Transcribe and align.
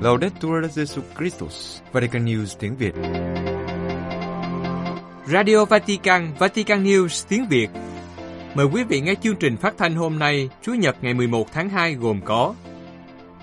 Laudetur 0.00 0.64
Jesus 0.64 1.02
Christus, 1.18 1.80
Vatican 1.92 2.24
News 2.24 2.56
tiếng 2.58 2.76
Việt. 2.76 2.94
Radio 5.26 5.64
Vatican, 5.64 6.32
Vatican 6.38 6.84
News 6.84 7.26
tiếng 7.28 7.48
Việt. 7.48 7.70
Mời 8.54 8.66
quý 8.66 8.84
vị 8.84 9.00
nghe 9.00 9.14
chương 9.22 9.36
trình 9.36 9.56
phát 9.56 9.74
thanh 9.78 9.94
hôm 9.94 10.18
nay, 10.18 10.48
Chủ 10.62 10.74
nhật 10.74 10.96
ngày 11.02 11.14
11 11.14 11.52
tháng 11.52 11.68
2 11.68 11.94
gồm 11.94 12.20
có 12.24 12.54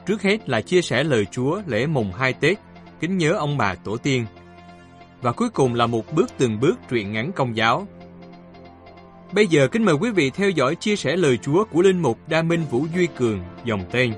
Trước 0.06 0.22
hết 0.22 0.50
là 0.50 0.62
chia 0.62 0.82
sẻ 0.82 1.04
lời 1.04 1.26
Chúa 1.32 1.62
lễ 1.68 1.86
mùng 1.86 2.12
2 2.12 2.34
Tết, 2.34 2.58
kính 3.00 3.18
nhớ 3.18 3.32
ông 3.32 3.58
bà 3.58 3.76
tổ 3.76 3.98
tiên. 3.98 4.26
Và 5.22 5.32
cuối 5.32 5.50
cùng 5.50 5.74
là 5.74 5.88
một 5.88 6.14
bước 6.14 6.30
từng 6.38 6.60
bước 6.60 6.80
truyện 6.90 7.14
ngắn 7.14 7.32
công 7.32 7.56
giáo. 7.56 7.88
Bây 9.32 9.48
giờ 9.48 9.68
kính 9.68 9.86
mời 9.86 9.96
quý 9.96 10.12
vị 10.12 10.30
theo 10.30 10.50
dõi 10.50 10.76
chia 10.76 10.96
sẻ 10.96 11.16
lời 11.16 11.38
Chúa 11.38 11.64
của 11.64 11.82
Linh 11.82 12.02
Mục 12.02 12.20
Đa 12.28 12.42
Minh 12.42 12.66
Vũ 12.72 12.86
Duy 12.96 13.08
Cường, 13.18 13.40
dòng 13.66 13.86
tên. 13.92 14.14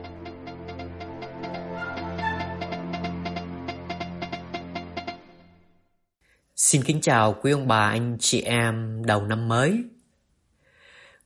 Xin 6.69 6.83
kính 6.83 7.01
chào 7.01 7.35
quý 7.41 7.51
ông 7.51 7.67
bà 7.67 7.89
anh 7.89 8.17
chị 8.19 8.41
em 8.41 9.05
đầu 9.05 9.21
năm 9.21 9.47
mới. 9.47 9.83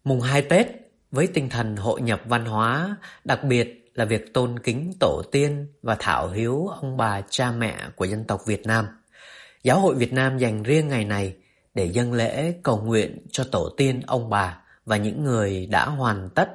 Mùng 0.03 0.21
2 0.21 0.41
Tết 0.41 0.67
với 1.11 1.27
tinh 1.27 1.49
thần 1.49 1.75
hội 1.75 2.01
nhập 2.01 2.21
văn 2.25 2.45
hóa, 2.45 2.97
đặc 3.23 3.43
biệt 3.43 3.91
là 3.93 4.05
việc 4.05 4.33
tôn 4.33 4.59
kính 4.59 4.93
tổ 4.99 5.21
tiên 5.31 5.67
và 5.81 5.95
thảo 5.99 6.29
hiếu 6.29 6.67
ông 6.67 6.97
bà 6.97 7.21
cha 7.29 7.51
mẹ 7.51 7.77
của 7.95 8.05
dân 8.05 8.23
tộc 8.23 8.41
Việt 8.45 8.65
Nam. 8.65 8.87
Giáo 9.63 9.79
hội 9.79 9.95
Việt 9.95 10.13
Nam 10.13 10.37
dành 10.37 10.63
riêng 10.63 10.87
ngày 10.87 11.05
này 11.05 11.35
để 11.73 11.85
dâng 11.85 12.13
lễ 12.13 12.53
cầu 12.63 12.81
nguyện 12.81 13.17
cho 13.31 13.43
tổ 13.51 13.69
tiên 13.77 14.01
ông 14.07 14.29
bà 14.29 14.61
và 14.85 14.97
những 14.97 15.23
người 15.23 15.65
đã 15.65 15.85
hoàn 15.85 16.29
tất 16.29 16.49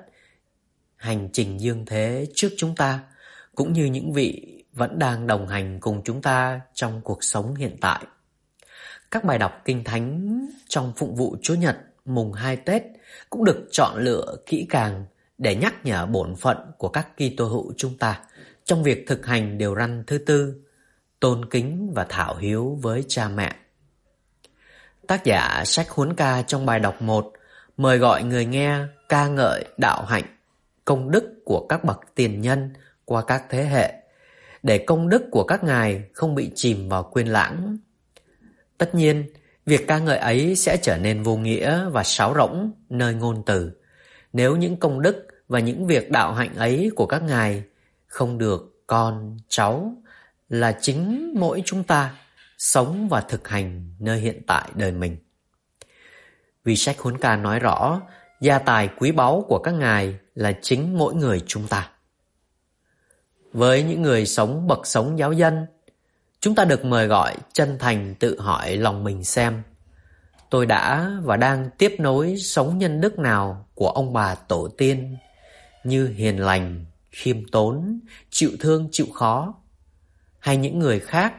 hành 0.96 1.28
trình 1.32 1.60
dương 1.60 1.84
thế 1.86 2.26
trước 2.34 2.48
chúng 2.56 2.74
ta, 2.74 3.00
cũng 3.54 3.72
như 3.72 3.84
những 3.84 4.12
vị 4.12 4.62
vẫn 4.72 4.98
đang 4.98 5.26
đồng 5.26 5.48
hành 5.48 5.80
cùng 5.80 6.02
chúng 6.04 6.22
ta 6.22 6.60
trong 6.74 7.00
cuộc 7.00 7.24
sống 7.24 7.54
hiện 7.54 7.76
tại. 7.80 8.04
Các 9.10 9.24
bài 9.24 9.38
đọc 9.38 9.62
kinh 9.64 9.84
thánh 9.84 10.38
trong 10.68 10.92
phụng 10.96 11.14
vụ 11.14 11.36
Chúa 11.42 11.54
Nhật 11.54 11.76
mùng 12.04 12.32
2 12.32 12.56
Tết 12.56 12.82
cũng 13.30 13.44
được 13.44 13.68
chọn 13.70 13.96
lựa 13.98 14.36
kỹ 14.46 14.66
càng 14.70 15.04
để 15.38 15.54
nhắc 15.54 15.74
nhở 15.84 16.06
bổn 16.06 16.36
phận 16.36 16.56
của 16.78 16.88
các 16.88 17.08
Kitô 17.16 17.44
hữu 17.44 17.72
chúng 17.76 17.98
ta 17.98 18.20
trong 18.64 18.82
việc 18.82 19.04
thực 19.06 19.26
hành 19.26 19.58
điều 19.58 19.74
răn 19.74 20.04
thứ 20.06 20.18
tư, 20.18 20.54
tôn 21.20 21.44
kính 21.50 21.92
và 21.94 22.06
thảo 22.08 22.36
hiếu 22.36 22.78
với 22.82 23.04
cha 23.08 23.28
mẹ. 23.28 23.52
Tác 25.06 25.24
giả 25.24 25.62
sách 25.66 25.90
huấn 25.90 26.14
ca 26.14 26.42
trong 26.42 26.66
bài 26.66 26.80
đọc 26.80 27.02
1 27.02 27.32
mời 27.76 27.98
gọi 27.98 28.22
người 28.22 28.44
nghe 28.44 28.78
ca 29.08 29.28
ngợi 29.28 29.64
đạo 29.76 30.04
hạnh, 30.04 30.36
công 30.84 31.10
đức 31.10 31.24
của 31.44 31.66
các 31.68 31.84
bậc 31.84 32.00
tiền 32.14 32.40
nhân 32.40 32.72
qua 33.04 33.22
các 33.26 33.44
thế 33.50 33.64
hệ, 33.64 33.94
để 34.62 34.78
công 34.78 35.08
đức 35.08 35.22
của 35.30 35.44
các 35.44 35.64
ngài 35.64 36.04
không 36.12 36.34
bị 36.34 36.50
chìm 36.54 36.88
vào 36.88 37.02
quên 37.02 37.26
lãng 37.26 37.78
Tất 38.78 38.94
nhiên, 38.94 39.24
việc 39.66 39.86
ca 39.88 39.98
ngợi 39.98 40.18
ấy 40.18 40.56
sẽ 40.56 40.76
trở 40.82 40.98
nên 40.98 41.22
vô 41.22 41.36
nghĩa 41.36 41.88
và 41.88 42.04
sáo 42.04 42.34
rỗng 42.34 42.72
nơi 42.88 43.14
ngôn 43.14 43.42
từ 43.46 43.72
nếu 44.32 44.56
những 44.56 44.76
công 44.76 45.02
đức 45.02 45.26
và 45.48 45.58
những 45.58 45.86
việc 45.86 46.10
đạo 46.10 46.34
hạnh 46.34 46.54
ấy 46.54 46.90
của 46.96 47.06
các 47.06 47.22
ngài 47.22 47.62
không 48.06 48.38
được 48.38 48.82
con, 48.86 49.36
cháu 49.48 49.96
là 50.48 50.78
chính 50.80 51.32
mỗi 51.36 51.62
chúng 51.64 51.84
ta 51.84 52.14
sống 52.58 53.08
và 53.08 53.20
thực 53.20 53.48
hành 53.48 53.94
nơi 53.98 54.18
hiện 54.18 54.42
tại 54.46 54.68
đời 54.74 54.92
mình. 54.92 55.16
Vì 56.64 56.76
sách 56.76 56.98
huấn 56.98 57.18
ca 57.18 57.36
nói 57.36 57.58
rõ, 57.58 58.00
gia 58.40 58.58
tài 58.58 58.88
quý 58.98 59.12
báu 59.12 59.44
của 59.48 59.58
các 59.58 59.74
ngài 59.74 60.18
là 60.34 60.52
chính 60.62 60.98
mỗi 60.98 61.14
người 61.14 61.42
chúng 61.46 61.66
ta. 61.68 61.90
Với 63.52 63.82
những 63.82 64.02
người 64.02 64.26
sống 64.26 64.66
bậc 64.66 64.86
sống 64.86 65.18
giáo 65.18 65.32
dân, 65.32 65.66
Chúng 66.40 66.54
ta 66.54 66.64
được 66.64 66.84
mời 66.84 67.06
gọi 67.06 67.36
chân 67.52 67.76
thành 67.78 68.14
tự 68.14 68.40
hỏi 68.40 68.76
lòng 68.76 69.04
mình 69.04 69.24
xem 69.24 69.62
Tôi 70.50 70.66
đã 70.66 71.10
và 71.22 71.36
đang 71.36 71.70
tiếp 71.78 71.96
nối 71.98 72.36
sống 72.36 72.78
nhân 72.78 73.00
đức 73.00 73.18
nào 73.18 73.66
của 73.74 73.90
ông 73.90 74.12
bà 74.12 74.34
tổ 74.34 74.68
tiên 74.78 75.16
Như 75.84 76.08
hiền 76.08 76.40
lành, 76.40 76.84
khiêm 77.10 77.48
tốn, 77.48 78.00
chịu 78.30 78.50
thương 78.60 78.88
chịu 78.92 79.06
khó 79.14 79.54
Hay 80.38 80.56
những 80.56 80.78
người 80.78 81.00
khác 81.00 81.34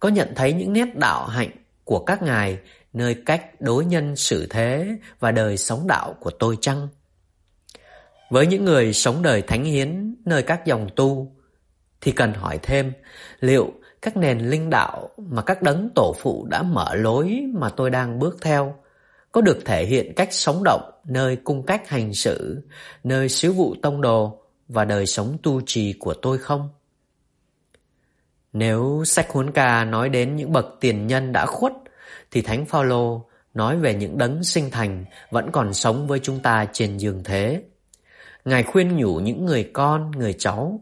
Có 0.00 0.08
nhận 0.08 0.32
thấy 0.34 0.52
những 0.52 0.72
nét 0.72 0.96
đạo 0.96 1.26
hạnh 1.26 1.50
của 1.84 2.04
các 2.04 2.22
ngài 2.22 2.58
Nơi 2.92 3.14
cách 3.26 3.60
đối 3.60 3.84
nhân 3.84 4.16
xử 4.16 4.46
thế 4.50 4.98
và 5.20 5.30
đời 5.32 5.56
sống 5.56 5.86
đạo 5.86 6.14
của 6.20 6.30
tôi 6.30 6.58
chăng? 6.60 6.88
Với 8.30 8.46
những 8.46 8.64
người 8.64 8.92
sống 8.92 9.22
đời 9.22 9.42
thánh 9.42 9.64
hiến 9.64 10.14
nơi 10.24 10.42
các 10.42 10.66
dòng 10.66 10.88
tu 10.96 11.35
thì 12.00 12.12
cần 12.12 12.34
hỏi 12.34 12.58
thêm 12.62 12.92
liệu 13.40 13.72
các 14.02 14.16
nền 14.16 14.38
linh 14.38 14.70
đạo 14.70 15.10
mà 15.16 15.42
các 15.42 15.62
đấng 15.62 15.88
tổ 15.94 16.14
phụ 16.18 16.46
đã 16.50 16.62
mở 16.62 16.94
lối 16.94 17.40
mà 17.54 17.68
tôi 17.68 17.90
đang 17.90 18.18
bước 18.18 18.38
theo 18.40 18.74
có 19.32 19.40
được 19.40 19.58
thể 19.64 19.86
hiện 19.86 20.12
cách 20.16 20.28
sống 20.32 20.62
động 20.64 20.90
nơi 21.04 21.36
cung 21.36 21.66
cách 21.66 21.88
hành 21.88 22.14
xử, 22.14 22.62
nơi 23.04 23.28
sứ 23.28 23.52
vụ 23.52 23.74
tông 23.82 24.00
đồ 24.00 24.42
và 24.68 24.84
đời 24.84 25.06
sống 25.06 25.36
tu 25.42 25.60
trì 25.66 25.92
của 25.92 26.14
tôi 26.14 26.38
không? 26.38 26.68
Nếu 28.52 29.02
sách 29.06 29.30
huấn 29.30 29.52
ca 29.52 29.84
nói 29.84 30.08
đến 30.08 30.36
những 30.36 30.52
bậc 30.52 30.66
tiền 30.80 31.06
nhân 31.06 31.32
đã 31.32 31.46
khuất 31.46 31.72
thì 32.30 32.42
Thánh 32.42 32.66
Phaolô 32.66 33.26
nói 33.54 33.76
về 33.76 33.94
những 33.94 34.18
đấng 34.18 34.44
sinh 34.44 34.70
thành 34.70 35.04
vẫn 35.30 35.50
còn 35.52 35.74
sống 35.74 36.06
với 36.06 36.18
chúng 36.18 36.40
ta 36.40 36.66
trên 36.72 36.96
giường 36.96 37.24
thế. 37.24 37.62
Ngài 38.44 38.62
khuyên 38.62 38.96
nhủ 38.96 39.14
những 39.20 39.46
người 39.46 39.70
con, 39.72 40.10
người 40.10 40.34
cháu 40.38 40.80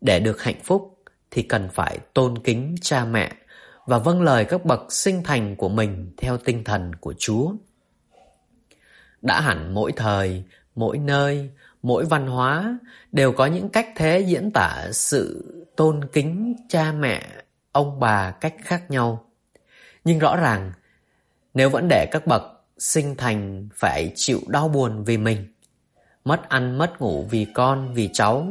để 0.00 0.20
được 0.20 0.42
hạnh 0.42 0.60
phúc 0.64 0.98
thì 1.30 1.42
cần 1.42 1.68
phải 1.72 1.98
tôn 2.14 2.38
kính 2.38 2.74
cha 2.80 3.04
mẹ 3.04 3.32
và 3.86 3.98
vâng 3.98 4.22
lời 4.22 4.44
các 4.44 4.64
bậc 4.64 4.92
sinh 4.92 5.22
thành 5.22 5.56
của 5.56 5.68
mình 5.68 6.12
theo 6.16 6.36
tinh 6.36 6.64
thần 6.64 6.94
của 6.94 7.14
Chúa. 7.18 7.52
Đã 9.22 9.40
hẳn 9.40 9.74
mỗi 9.74 9.92
thời, 9.92 10.44
mỗi 10.74 10.98
nơi, 10.98 11.50
mỗi 11.82 12.04
văn 12.04 12.26
hóa 12.26 12.78
đều 13.12 13.32
có 13.32 13.46
những 13.46 13.68
cách 13.68 13.88
thế 13.96 14.20
diễn 14.20 14.50
tả 14.50 14.88
sự 14.92 15.44
tôn 15.76 16.04
kính 16.12 16.56
cha 16.68 16.92
mẹ, 16.92 17.22
ông 17.72 18.00
bà 18.00 18.30
cách 18.30 18.54
khác 18.62 18.90
nhau. 18.90 19.24
Nhưng 20.04 20.18
rõ 20.18 20.36
ràng, 20.36 20.72
nếu 21.54 21.70
vẫn 21.70 21.88
để 21.88 22.06
các 22.10 22.26
bậc 22.26 22.42
sinh 22.78 23.16
thành 23.16 23.68
phải 23.74 24.12
chịu 24.14 24.40
đau 24.48 24.68
buồn 24.68 25.04
vì 25.04 25.16
mình, 25.16 25.46
mất 26.24 26.48
ăn 26.48 26.78
mất 26.78 27.00
ngủ 27.00 27.26
vì 27.30 27.46
con, 27.54 27.94
vì 27.94 28.10
cháu, 28.12 28.46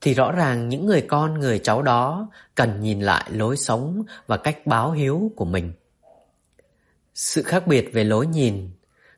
thì 0.00 0.14
rõ 0.14 0.32
ràng 0.32 0.68
những 0.68 0.86
người 0.86 1.00
con 1.00 1.40
người 1.40 1.58
cháu 1.58 1.82
đó 1.82 2.30
cần 2.54 2.80
nhìn 2.80 3.00
lại 3.00 3.30
lối 3.30 3.56
sống 3.56 4.02
và 4.26 4.36
cách 4.36 4.66
báo 4.66 4.92
hiếu 4.92 5.32
của 5.36 5.44
mình. 5.44 5.72
Sự 7.14 7.42
khác 7.42 7.66
biệt 7.66 7.90
về 7.92 8.04
lối 8.04 8.26
nhìn, 8.26 8.70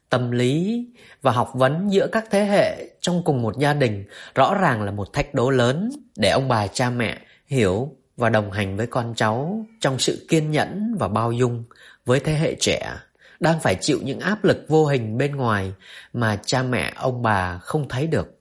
tâm 0.09 0.31
lý 0.31 0.87
và 1.22 1.32
học 1.32 1.50
vấn 1.54 1.93
giữa 1.93 2.06
các 2.12 2.25
thế 2.31 2.44
hệ 2.44 2.88
trong 3.00 3.22
cùng 3.25 3.43
một 3.43 3.59
gia 3.59 3.75
đình 3.75 4.04
rõ 4.34 4.54
ràng 4.54 4.82
là 4.82 4.91
một 4.91 5.12
thách 5.12 5.34
đố 5.34 5.50
lớn 5.50 5.91
để 6.16 6.31
ông 6.31 6.48
bà 6.48 6.66
cha 6.66 6.91
mẹ 6.91 7.19
hiểu 7.47 7.97
và 8.16 8.28
đồng 8.28 8.50
hành 8.50 8.76
với 8.76 8.87
con 8.87 9.14
cháu 9.16 9.66
trong 9.81 9.99
sự 9.99 10.26
kiên 10.28 10.50
nhẫn 10.50 10.97
và 10.99 11.09
bao 11.09 11.32
dung 11.32 11.64
với 12.04 12.20
thế 12.20 12.32
hệ 12.32 12.54
trẻ 12.60 12.94
đang 13.41 13.60
phải 13.60 13.75
chịu 13.81 13.99
những 14.03 14.20
áp 14.20 14.44
lực 14.44 14.64
vô 14.69 14.87
hình 14.87 15.19
bên 15.19 15.37
ngoài 15.37 15.72
mà 16.12 16.41
cha 16.47 16.62
mẹ 16.62 16.93
ông 16.97 17.22
bà 17.22 17.59
không 17.59 17.88
thấy 17.88 18.06
được. 18.06 18.38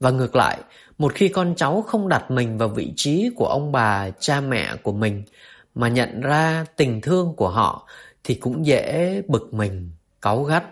Và 0.00 0.10
ngược 0.10 0.36
lại, 0.36 0.58
một 1.00 1.14
khi 1.14 1.28
con 1.28 1.54
cháu 1.56 1.82
không 1.82 2.08
đặt 2.08 2.30
mình 2.30 2.58
vào 2.58 2.68
vị 2.68 2.92
trí 2.96 3.30
của 3.36 3.46
ông 3.46 3.72
bà, 3.72 4.10
cha 4.10 4.40
mẹ 4.40 4.76
của 4.82 4.92
mình 4.92 5.22
mà 5.74 5.88
nhận 5.88 6.20
ra 6.20 6.64
tình 6.76 7.00
thương 7.00 7.34
của 7.36 7.48
họ 7.48 7.86
thì 8.24 8.34
cũng 8.34 8.66
dễ 8.66 9.22
bực 9.28 9.54
mình, 9.54 9.90
cáu 10.22 10.42
gắt 10.42 10.64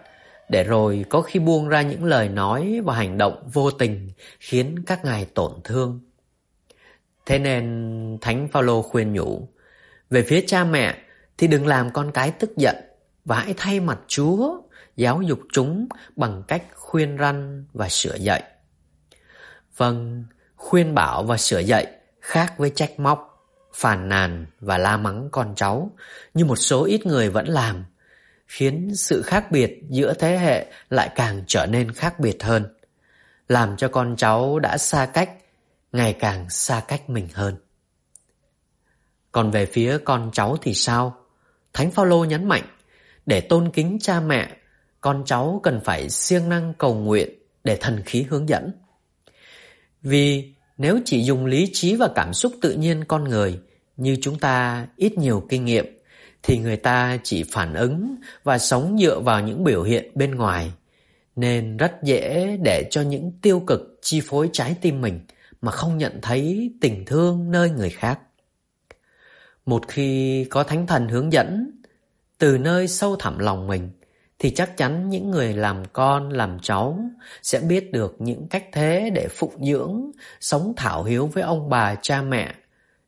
để 0.49 0.65
rồi 0.65 1.05
có 1.09 1.21
khi 1.21 1.41
buông 1.41 1.69
ra 1.69 1.83
những 1.83 2.05
lời 2.05 2.29
nói 2.29 2.81
và 2.85 2.95
hành 2.95 3.19
động 3.19 3.49
vô 3.53 3.71
tình 3.71 4.11
khiến 4.41 4.85
các 4.87 5.05
ngài 5.05 5.25
tổn 5.25 5.53
thương. 5.65 6.01
Thế 7.27 7.39
nên 7.39 8.19
Thánh 8.21 8.49
Phaolô 8.49 8.83
khuyên 8.83 9.13
nhủ, 9.13 9.49
về 10.11 10.23
phía 10.23 10.45
cha 10.47 10.65
mẹ 10.65 10.95
thì 11.39 11.47
đừng 11.47 11.67
làm 11.67 11.91
con 11.91 12.11
cái 12.13 12.31
tức 12.31 12.57
giận 12.57 12.77
và 13.25 13.39
hãy 13.39 13.55
thay 13.57 13.81
mặt 13.81 13.99
Chúa 14.07 14.61
giáo 14.97 15.23
dục 15.23 15.41
chúng 15.53 15.89
bằng 16.17 16.43
cách 16.49 16.63
khuyên 16.75 17.17
răn 17.19 17.65
và 17.73 17.89
sửa 17.89 18.15
dạy. 18.15 18.43
Vâng, 19.79 20.25
khuyên 20.57 20.95
bảo 20.95 21.23
và 21.23 21.37
sửa 21.37 21.59
dạy 21.59 21.87
khác 22.21 22.55
với 22.59 22.71
trách 22.71 23.01
móc, 23.01 23.49
phàn 23.75 24.09
nàn 24.09 24.47
và 24.61 24.79
la 24.79 24.97
mắng 24.97 25.29
con 25.33 25.55
cháu 25.57 25.91
như 26.35 26.45
một 26.45 26.57
số 26.57 26.85
ít 26.85 27.07
người 27.07 27.31
vẫn 27.31 27.49
làm, 27.49 27.85
khiến 28.47 28.93
sự 28.95 29.23
khác 29.23 29.51
biệt 29.51 29.83
giữa 29.89 30.15
thế 30.15 30.39
hệ 30.39 30.67
lại 30.91 31.11
càng 31.15 31.43
trở 31.47 31.67
nên 31.67 31.93
khác 31.93 32.21
biệt 32.21 32.43
hơn, 32.43 32.77
làm 33.49 33.77
cho 33.77 33.89
con 33.89 34.17
cháu 34.17 34.59
đã 34.59 34.79
xa 34.79 35.07
cách 35.07 35.31
ngày 35.93 36.13
càng 36.13 36.51
xa 36.51 36.83
cách 36.89 37.11
mình 37.11 37.29
hơn. 37.35 37.57
Còn 39.33 39.51
về 39.51 39.67
phía 39.67 39.99
con 40.05 40.31
cháu 40.33 40.57
thì 40.63 40.75
sao? 40.75 41.17
Thánh 41.73 41.91
Phaolô 41.91 42.25
nhấn 42.25 42.49
mạnh, 42.49 42.65
để 43.27 43.41
tôn 43.41 43.71
kính 43.71 43.99
cha 44.01 44.21
mẹ, 44.21 44.57
con 45.01 45.23
cháu 45.27 45.61
cần 45.63 45.81
phải 45.85 46.11
siêng 46.11 46.49
năng 46.49 46.75
cầu 46.75 46.95
nguyện 46.95 47.29
để 47.65 47.77
thần 47.77 48.03
khí 48.07 48.23
hướng 48.23 48.49
dẫn. 48.49 48.73
Vì 50.09 50.53
Nếu 50.79 50.99
chỉ 51.05 51.23
dùng 51.23 51.47
lý 51.47 51.71
trí 51.73 51.97
và 51.97 52.09
cảm 52.15 52.35
xúc 52.35 52.53
tự 52.61 52.73
nhiên 52.73 53.05
con 53.05 53.25
người 53.25 53.59
như 53.97 54.17
chúng 54.21 54.39
ta 54.39 54.87
ít 54.97 55.19
nhiều 55.19 55.47
kinh 55.49 55.65
nghiệm, 55.65 55.99
thì 56.43 56.59
người 56.59 56.77
ta 56.77 57.19
chỉ 57.23 57.43
phản 57.43 57.75
ứng 57.75 58.17
và 58.45 58.59
sống 58.59 58.99
dựa 59.01 59.21
vào 59.21 59.41
những 59.41 59.65
biểu 59.65 59.83
hiện 59.83 60.11
bên 60.15 60.35
ngoài, 60.35 60.73
nên 61.37 61.77
rất 61.77 61.93
dễ 62.03 62.57
để 62.63 62.89
cho 62.91 63.03
những 63.03 63.33
tiêu 63.43 63.61
cực 63.61 63.99
chi 64.03 64.21
phối 64.25 64.51
trái 64.53 64.77
tim 64.81 65.01
mình 65.01 65.21
mà 65.61 65.73
không 65.73 65.99
nhận 65.99 66.19
thấy 66.23 66.71
tình 66.81 67.05
thương 67.05 67.51
nơi 67.51 67.71
người 67.71 67.91
khác. 67.91 68.21
Một 69.67 69.89
khi 69.89 70.45
có 70.45 70.63
thánh 70.63 70.87
thần 70.87 71.09
hướng 71.09 71.33
dẫn, 71.33 71.71
từ 72.39 72.59
nơi 72.59 72.89
sâu 72.89 73.17
thẳm 73.17 73.39
lòng 73.39 73.67
mình 73.67 73.91
thì 74.39 74.51
chắc 74.51 74.77
chắn 74.77 75.11
những 75.11 75.31
người 75.31 75.53
làm 75.53 75.83
con, 75.93 76.31
làm 76.31 76.59
cháu 76.63 77.01
sẽ 77.43 77.61
biết 77.61 77.93
được 77.93 78.17
những 78.19 78.47
cách 78.49 78.65
thế 78.73 79.11
để 79.15 79.29
phụng 79.29 79.65
dưỡng, 79.65 80.11
sống 80.41 80.73
thảo 80.77 81.05
hiếu 81.05 81.27
với 81.27 81.43
ông 81.43 81.69
bà 81.69 81.95
cha 81.95 82.23
mẹ, 82.23 82.55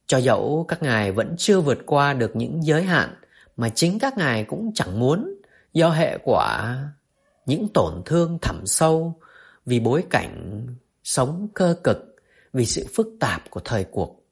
cho 0.07 0.19
dẫu 0.19 0.65
các 0.69 0.83
ngài 0.83 1.13
vẫn 1.13 1.35
chưa 1.39 1.61
vượt 1.61 1.79
qua 1.87 2.13
được 2.13 2.37
những 2.37 2.65
giới 2.65 2.83
hạn 2.83 3.15
mà 3.57 3.69
chính 3.69 3.99
các 3.99 4.19
ngài 4.19 4.45
cũng 4.45 4.71
chẳng 4.75 4.99
muốn 5.01 5.35
do 5.73 5.91
hệ 5.91 6.19
quả 6.25 6.79
những 7.47 7.69
tổn 7.69 8.03
thương 8.05 8.39
thẳm 8.43 8.67
sâu 8.67 9.21
vì 9.67 9.81
bối 9.81 10.05
cảnh 10.11 10.67
sống 11.05 11.49
cơ 11.55 11.77
cực, 11.85 12.17
vì 12.53 12.67
sự 12.67 12.87
phức 12.95 13.07
tạp 13.21 13.51
của 13.51 13.61
thời 13.61 13.85
cuộc. 13.85 14.23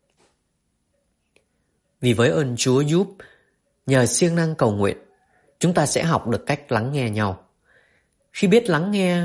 Vì 2.01 2.13
với 2.13 2.29
ơn 2.29 2.57
Chúa 2.57 2.81
giúp, 2.81 3.07
nhờ 3.87 4.07
siêng 4.07 4.35
năng 4.35 4.55
cầu 4.55 4.73
nguyện, 4.73 4.97
chúng 5.59 5.75
ta 5.75 5.87
sẽ 5.87 6.05
học 6.05 6.29
được 6.29 6.47
cách 6.47 6.73
lắng 6.73 6.93
nghe 6.93 7.11
nhau. 7.11 7.45
Khi 8.33 8.49
biết 8.49 8.71
lắng 8.71 8.91
nghe, 8.91 9.23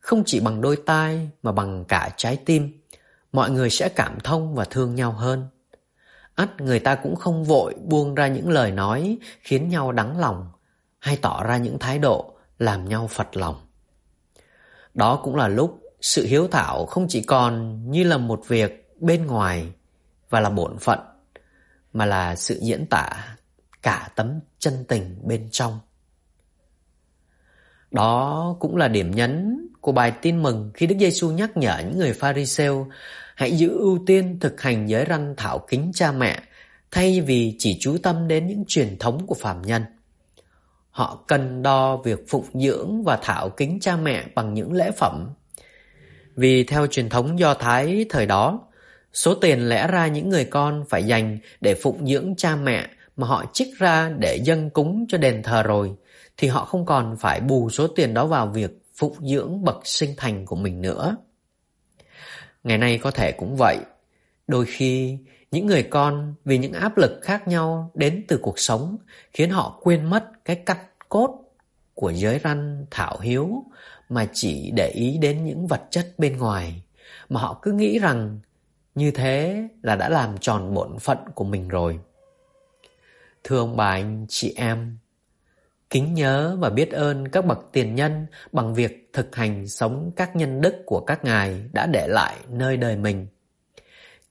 không 0.00 0.22
chỉ 0.26 0.40
bằng 0.40 0.60
đôi 0.60 0.76
tai 0.86 1.30
mà 1.42 1.52
bằng 1.52 1.84
cả 1.84 2.10
trái 2.16 2.36
tim, 2.36 2.80
mọi 3.32 3.50
người 3.50 3.70
sẽ 3.70 3.88
cảm 3.88 4.20
thông 4.20 4.54
và 4.54 4.64
thương 4.64 4.94
nhau 4.94 5.12
hơn. 5.12 5.48
ắt 6.34 6.60
người 6.60 6.80
ta 6.80 6.94
cũng 6.94 7.16
không 7.16 7.44
vội 7.44 7.74
buông 7.84 8.14
ra 8.14 8.28
những 8.28 8.50
lời 8.50 8.70
nói 8.70 9.18
khiến 9.40 9.68
nhau 9.68 9.92
đắng 9.92 10.18
lòng 10.18 10.50
hay 10.98 11.16
tỏ 11.16 11.44
ra 11.44 11.56
những 11.56 11.78
thái 11.78 11.98
độ 11.98 12.34
làm 12.58 12.88
nhau 12.88 13.06
phật 13.06 13.36
lòng. 13.36 13.66
Đó 14.94 15.20
cũng 15.24 15.36
là 15.36 15.48
lúc 15.48 15.80
sự 16.00 16.26
hiếu 16.26 16.48
thảo 16.48 16.86
không 16.86 17.06
chỉ 17.08 17.22
còn 17.22 17.80
như 17.90 18.04
là 18.04 18.18
một 18.18 18.42
việc 18.48 18.94
bên 19.00 19.26
ngoài 19.26 19.72
và 20.30 20.40
là 20.40 20.50
bổn 20.50 20.78
phận, 20.78 20.98
mà 21.92 22.06
là 22.06 22.36
sự 22.36 22.58
diễn 22.62 22.86
tả 22.86 23.36
cả 23.82 24.08
tấm 24.16 24.40
chân 24.58 24.84
tình 24.88 25.18
bên 25.22 25.48
trong. 25.50 25.78
Đó 27.90 28.56
cũng 28.60 28.76
là 28.76 28.88
điểm 28.88 29.10
nhấn 29.10 29.66
của 29.80 29.92
bài 29.92 30.12
tin 30.22 30.42
mừng 30.42 30.70
khi 30.74 30.86
Đức 30.86 30.96
Giêsu 31.00 31.30
nhắc 31.30 31.56
nhở 31.56 31.78
những 31.78 31.98
người 31.98 32.12
Pharisêu 32.12 32.86
hãy 33.34 33.52
giữ 33.52 33.78
ưu 33.78 33.98
tiên 34.06 34.38
thực 34.40 34.60
hành 34.60 34.88
giới 34.88 35.06
răn 35.08 35.34
thảo 35.36 35.58
kính 35.68 35.90
cha 35.94 36.12
mẹ 36.12 36.42
thay 36.90 37.20
vì 37.20 37.56
chỉ 37.58 37.76
chú 37.80 37.96
tâm 38.02 38.28
đến 38.28 38.46
những 38.46 38.64
truyền 38.68 38.98
thống 38.98 39.26
của 39.26 39.34
phàm 39.34 39.62
nhân. 39.62 39.82
Họ 40.90 41.24
cần 41.28 41.62
đo 41.62 41.96
việc 41.96 42.24
phụng 42.28 42.46
dưỡng 42.54 43.04
và 43.04 43.18
thảo 43.22 43.50
kính 43.50 43.78
cha 43.80 43.96
mẹ 43.96 44.24
bằng 44.34 44.54
những 44.54 44.72
lễ 44.72 44.90
phẩm. 44.90 45.30
Vì 46.36 46.64
theo 46.64 46.86
truyền 46.86 47.08
thống 47.08 47.38
Do 47.38 47.54
Thái 47.54 48.06
thời 48.10 48.26
đó, 48.26 48.60
số 49.12 49.34
tiền 49.34 49.68
lẽ 49.68 49.86
ra 49.86 50.06
những 50.06 50.28
người 50.28 50.44
con 50.44 50.84
phải 50.88 51.04
dành 51.04 51.38
để 51.60 51.74
phụng 51.74 52.06
dưỡng 52.06 52.34
cha 52.36 52.56
mẹ 52.56 52.88
mà 53.16 53.26
họ 53.26 53.44
trích 53.52 53.78
ra 53.78 54.08
để 54.18 54.36
dâng 54.36 54.70
cúng 54.70 55.04
cho 55.08 55.18
đền 55.18 55.42
thờ 55.42 55.62
rồi, 55.62 55.94
thì 56.36 56.48
họ 56.48 56.64
không 56.64 56.86
còn 56.86 57.16
phải 57.16 57.40
bù 57.40 57.70
số 57.70 57.86
tiền 57.86 58.14
đó 58.14 58.26
vào 58.26 58.46
việc 58.46 58.70
phụng 58.94 59.28
dưỡng 59.28 59.64
bậc 59.64 59.86
sinh 59.86 60.14
thành 60.16 60.46
của 60.46 60.56
mình 60.56 60.80
nữa. 60.80 61.16
Ngày 62.64 62.78
nay 62.78 62.98
có 62.98 63.10
thể 63.10 63.32
cũng 63.32 63.56
vậy. 63.56 63.78
Đôi 64.46 64.66
khi, 64.66 65.18
những 65.50 65.66
người 65.66 65.82
con 65.82 66.34
vì 66.44 66.58
những 66.58 66.72
áp 66.72 66.98
lực 66.98 67.18
khác 67.22 67.48
nhau 67.48 67.90
đến 67.94 68.24
từ 68.28 68.38
cuộc 68.42 68.58
sống 68.58 68.96
khiến 69.32 69.50
họ 69.50 69.78
quên 69.82 70.10
mất 70.10 70.44
cái 70.44 70.56
cắt 70.56 70.78
cốt 71.08 71.42
của 71.94 72.10
giới 72.10 72.40
răn 72.44 72.86
thảo 72.90 73.18
hiếu 73.20 73.64
mà 74.08 74.28
chỉ 74.32 74.70
để 74.70 74.88
ý 74.88 75.18
đến 75.18 75.44
những 75.44 75.66
vật 75.66 75.82
chất 75.90 76.14
bên 76.18 76.36
ngoài 76.36 76.82
mà 77.28 77.40
họ 77.40 77.58
cứ 77.62 77.72
nghĩ 77.72 77.98
rằng 77.98 78.40
như 78.94 79.10
thế 79.10 79.68
là 79.82 79.96
đã 79.96 80.08
làm 80.08 80.38
tròn 80.38 80.74
bổn 80.74 80.98
phận 80.98 81.18
của 81.34 81.44
mình 81.44 81.68
rồi. 81.68 81.98
Thưa 83.44 83.58
ông 83.58 83.76
bà 83.76 83.90
anh 83.90 84.26
chị 84.28 84.52
em, 84.56 84.96
kính 85.90 86.14
nhớ 86.14 86.56
và 86.60 86.70
biết 86.70 86.90
ơn 86.90 87.28
các 87.28 87.46
bậc 87.46 87.58
tiền 87.72 87.94
nhân 87.94 88.26
bằng 88.52 88.74
việc 88.74 89.10
thực 89.12 89.36
hành 89.36 89.68
sống 89.68 90.10
các 90.16 90.36
nhân 90.36 90.60
đức 90.60 90.74
của 90.86 91.00
các 91.00 91.24
ngài 91.24 91.64
đã 91.72 91.86
để 91.86 92.08
lại 92.08 92.36
nơi 92.48 92.76
đời 92.76 92.96
mình. 92.96 93.26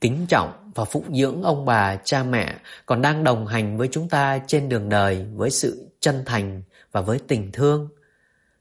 Kính 0.02 0.26
trọng 0.28 0.72
và 0.76 0.86
phụng 0.86 1.16
dưỡng 1.16 1.44
ông 1.44 1.66
bà, 1.66 1.96
cha 1.96 2.24
mẹ 2.24 2.56
còn 2.86 3.02
đang 3.02 3.24
đồng 3.24 3.48
hành 3.48 3.78
với 3.78 3.88
chúng 3.92 4.10
ta 4.10 4.40
trên 4.48 4.70
đường 4.70 4.90
đời 4.90 5.26
với 5.36 5.50
sự 5.50 5.92
chân 6.00 6.24
thành 6.26 6.62
và 6.92 7.02
với 7.02 7.20
tình 7.28 7.52
thương 7.52 7.90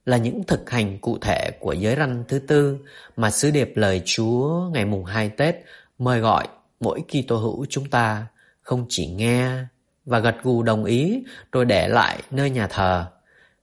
là 0.04 0.16
những 0.16 0.42
thực 0.46 0.70
hành 0.70 0.98
cụ 0.98 1.18
thể 1.18 1.50
của 1.60 1.72
giới 1.72 1.96
răn 1.96 2.24
thứ 2.28 2.38
tư 2.38 2.78
mà 3.16 3.30
sứ 3.30 3.50
điệp 3.50 3.72
lời 3.74 4.02
Chúa 4.04 4.70
ngày 4.72 4.84
mùng 4.84 5.04
2 5.04 5.28
Tết 5.28 5.54
mời 5.98 6.20
gọi 6.20 6.48
mỗi 6.80 7.02
Kitô 7.08 7.36
hữu 7.36 7.66
chúng 7.68 7.90
ta 7.90 8.26
không 8.62 8.86
chỉ 8.88 9.06
nghe 9.06 9.64
và 10.10 10.18
gật 10.18 10.36
gù 10.42 10.62
đồng 10.62 10.84
ý 10.84 11.24
rồi 11.52 11.64
để 11.64 11.88
lại 11.88 12.22
nơi 12.30 12.50
nhà 12.50 12.66
thờ, 12.66 13.06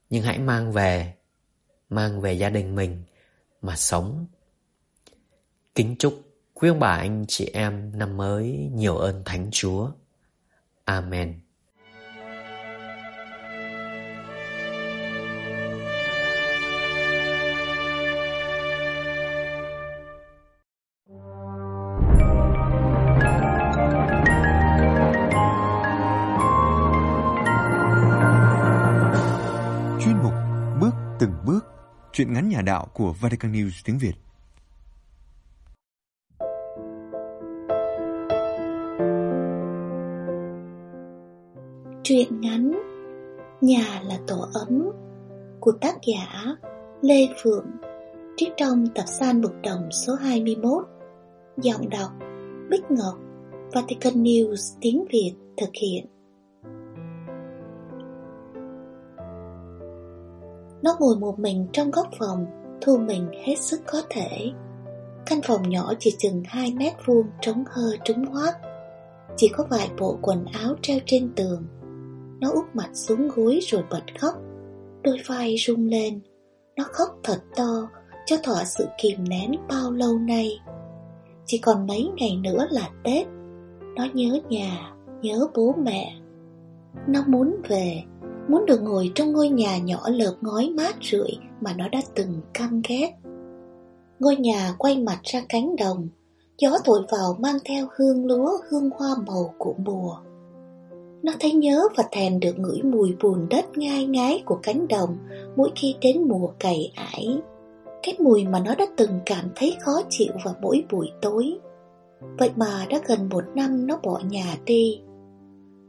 nhưng 0.09 0.23
hãy 0.23 0.39
mang 0.39 0.71
về, 0.71 1.13
mang 1.89 2.21
về 2.21 2.33
gia 2.33 2.49
đình 2.49 2.75
mình 2.75 3.03
mà 3.61 3.75
sống. 3.75 4.25
Kính 5.75 5.95
chúc 5.99 6.21
quý 6.53 6.69
ông 6.69 6.79
bà 6.79 6.91
anh 6.91 7.25
chị 7.27 7.49
em 7.53 7.97
năm 7.99 8.17
mới 8.17 8.69
nhiều 8.73 8.97
ơn 8.97 9.21
Thánh 9.25 9.49
Chúa. 9.51 9.91
Amen. 10.85 11.39
Chuyện 32.17 32.33
ngắn 32.33 32.49
nhà 32.49 32.61
đạo 32.61 32.87
của 32.93 33.13
Vatican 33.21 33.51
News 33.51 33.69
tiếng 33.85 33.97
Việt. 33.97 34.13
Truyện 42.03 42.41
ngắn 42.41 42.71
Nhà 43.61 44.01
là 44.05 44.19
tổ 44.27 44.45
ấm 44.53 44.89
của 45.59 45.71
tác 45.81 45.95
giả 46.07 46.55
Lê 47.01 47.27
Phượng, 47.43 47.67
trích 48.37 48.53
trong 48.57 48.87
tập 48.95 49.05
san 49.19 49.41
bực 49.41 49.53
đồng 49.63 49.91
số 49.91 50.15
21 50.15 50.83
Giọng 51.57 51.89
đọc 51.89 52.11
Bích 52.69 52.91
Ngọc, 52.91 53.15
Vatican 53.73 54.23
News 54.23 54.77
tiếng 54.81 55.05
Việt 55.11 55.33
thực 55.57 55.69
hiện 55.81 56.05
Nó 60.87 60.95
ngồi 60.99 61.15
một 61.15 61.39
mình 61.39 61.67
trong 61.73 61.91
góc 61.91 62.07
phòng, 62.19 62.45
thu 62.81 62.97
mình 62.97 63.27
hết 63.45 63.55
sức 63.59 63.81
có 63.85 64.01
thể. 64.09 64.51
Căn 65.25 65.39
phòng 65.47 65.69
nhỏ 65.69 65.93
chỉ 65.99 66.15
chừng 66.17 66.43
2 66.45 66.73
mét 66.73 66.93
vuông 67.05 67.25
trống 67.41 67.63
hơ, 67.67 67.97
trúng 68.03 68.25
hoác. 68.25 68.57
Chỉ 69.35 69.47
có 69.47 69.65
vài 69.69 69.89
bộ 69.99 70.17
quần 70.21 70.45
áo 70.45 70.75
treo 70.81 70.99
trên 71.05 71.31
tường. 71.35 71.63
Nó 72.41 72.51
úp 72.51 72.65
mặt 72.73 72.89
xuống 72.93 73.27
gối 73.35 73.59
rồi 73.61 73.83
bật 73.89 74.03
khóc. 74.19 74.33
Đôi 75.03 75.17
vai 75.27 75.55
rung 75.67 75.85
lên. 75.85 76.21
Nó 76.75 76.83
khóc 76.83 77.09
thật 77.23 77.39
to 77.55 77.89
cho 78.25 78.37
thỏa 78.43 78.63
sự 78.65 78.87
kìm 79.01 79.29
nén 79.29 79.51
bao 79.69 79.91
lâu 79.91 80.17
nay. 80.19 80.59
Chỉ 81.45 81.57
còn 81.57 81.87
mấy 81.87 82.09
ngày 82.15 82.37
nữa 82.43 82.67
là 82.71 82.89
Tết. 83.03 83.27
Nó 83.95 84.07
nhớ 84.13 84.39
nhà, 84.49 84.91
nhớ 85.21 85.47
bố 85.55 85.75
mẹ. 85.83 86.15
Nó 87.07 87.23
muốn 87.27 87.55
về, 87.67 88.03
muốn 88.47 88.65
được 88.65 88.81
ngồi 88.81 89.11
trong 89.15 89.31
ngôi 89.31 89.49
nhà 89.49 89.77
nhỏ 89.77 90.09
lợp 90.09 90.33
ngói 90.41 90.69
mát 90.69 90.95
rượi 91.01 91.31
mà 91.61 91.73
nó 91.77 91.87
đã 91.87 92.01
từng 92.15 92.41
căm 92.53 92.81
ghét. 92.89 93.13
Ngôi 94.19 94.35
nhà 94.35 94.73
quay 94.77 94.97
mặt 94.97 95.19
ra 95.23 95.41
cánh 95.49 95.75
đồng, 95.75 96.07
gió 96.57 96.77
thổi 96.85 97.01
vào 97.11 97.35
mang 97.39 97.57
theo 97.65 97.87
hương 97.95 98.25
lúa, 98.25 98.57
hương 98.69 98.89
hoa 98.89 99.09
màu 99.27 99.53
của 99.57 99.73
mùa. 99.77 100.17
Nó 101.23 101.33
thấy 101.39 101.51
nhớ 101.51 101.83
và 101.97 102.03
thèm 102.11 102.39
được 102.39 102.59
ngửi 102.59 102.81
mùi 102.81 103.15
bùn 103.21 103.47
đất 103.49 103.65
ngai 103.77 104.05
ngái 104.05 104.43
của 104.45 104.59
cánh 104.63 104.87
đồng 104.87 105.17
mỗi 105.55 105.71
khi 105.75 105.95
đến 106.01 106.23
mùa 106.27 106.47
cày 106.59 106.91
ải. 106.95 107.37
Cái 108.03 108.15
mùi 108.19 108.45
mà 108.45 108.59
nó 108.59 108.75
đã 108.75 108.85
từng 108.97 109.19
cảm 109.25 109.45
thấy 109.55 109.75
khó 109.79 110.01
chịu 110.09 110.33
vào 110.45 110.55
mỗi 110.61 110.85
buổi 110.91 111.11
tối. 111.21 111.59
Vậy 112.37 112.49
mà 112.55 112.85
đã 112.89 112.99
gần 113.07 113.29
một 113.29 113.43
năm 113.55 113.87
nó 113.87 113.99
bỏ 114.03 114.21
nhà 114.29 114.57
đi 114.65 115.01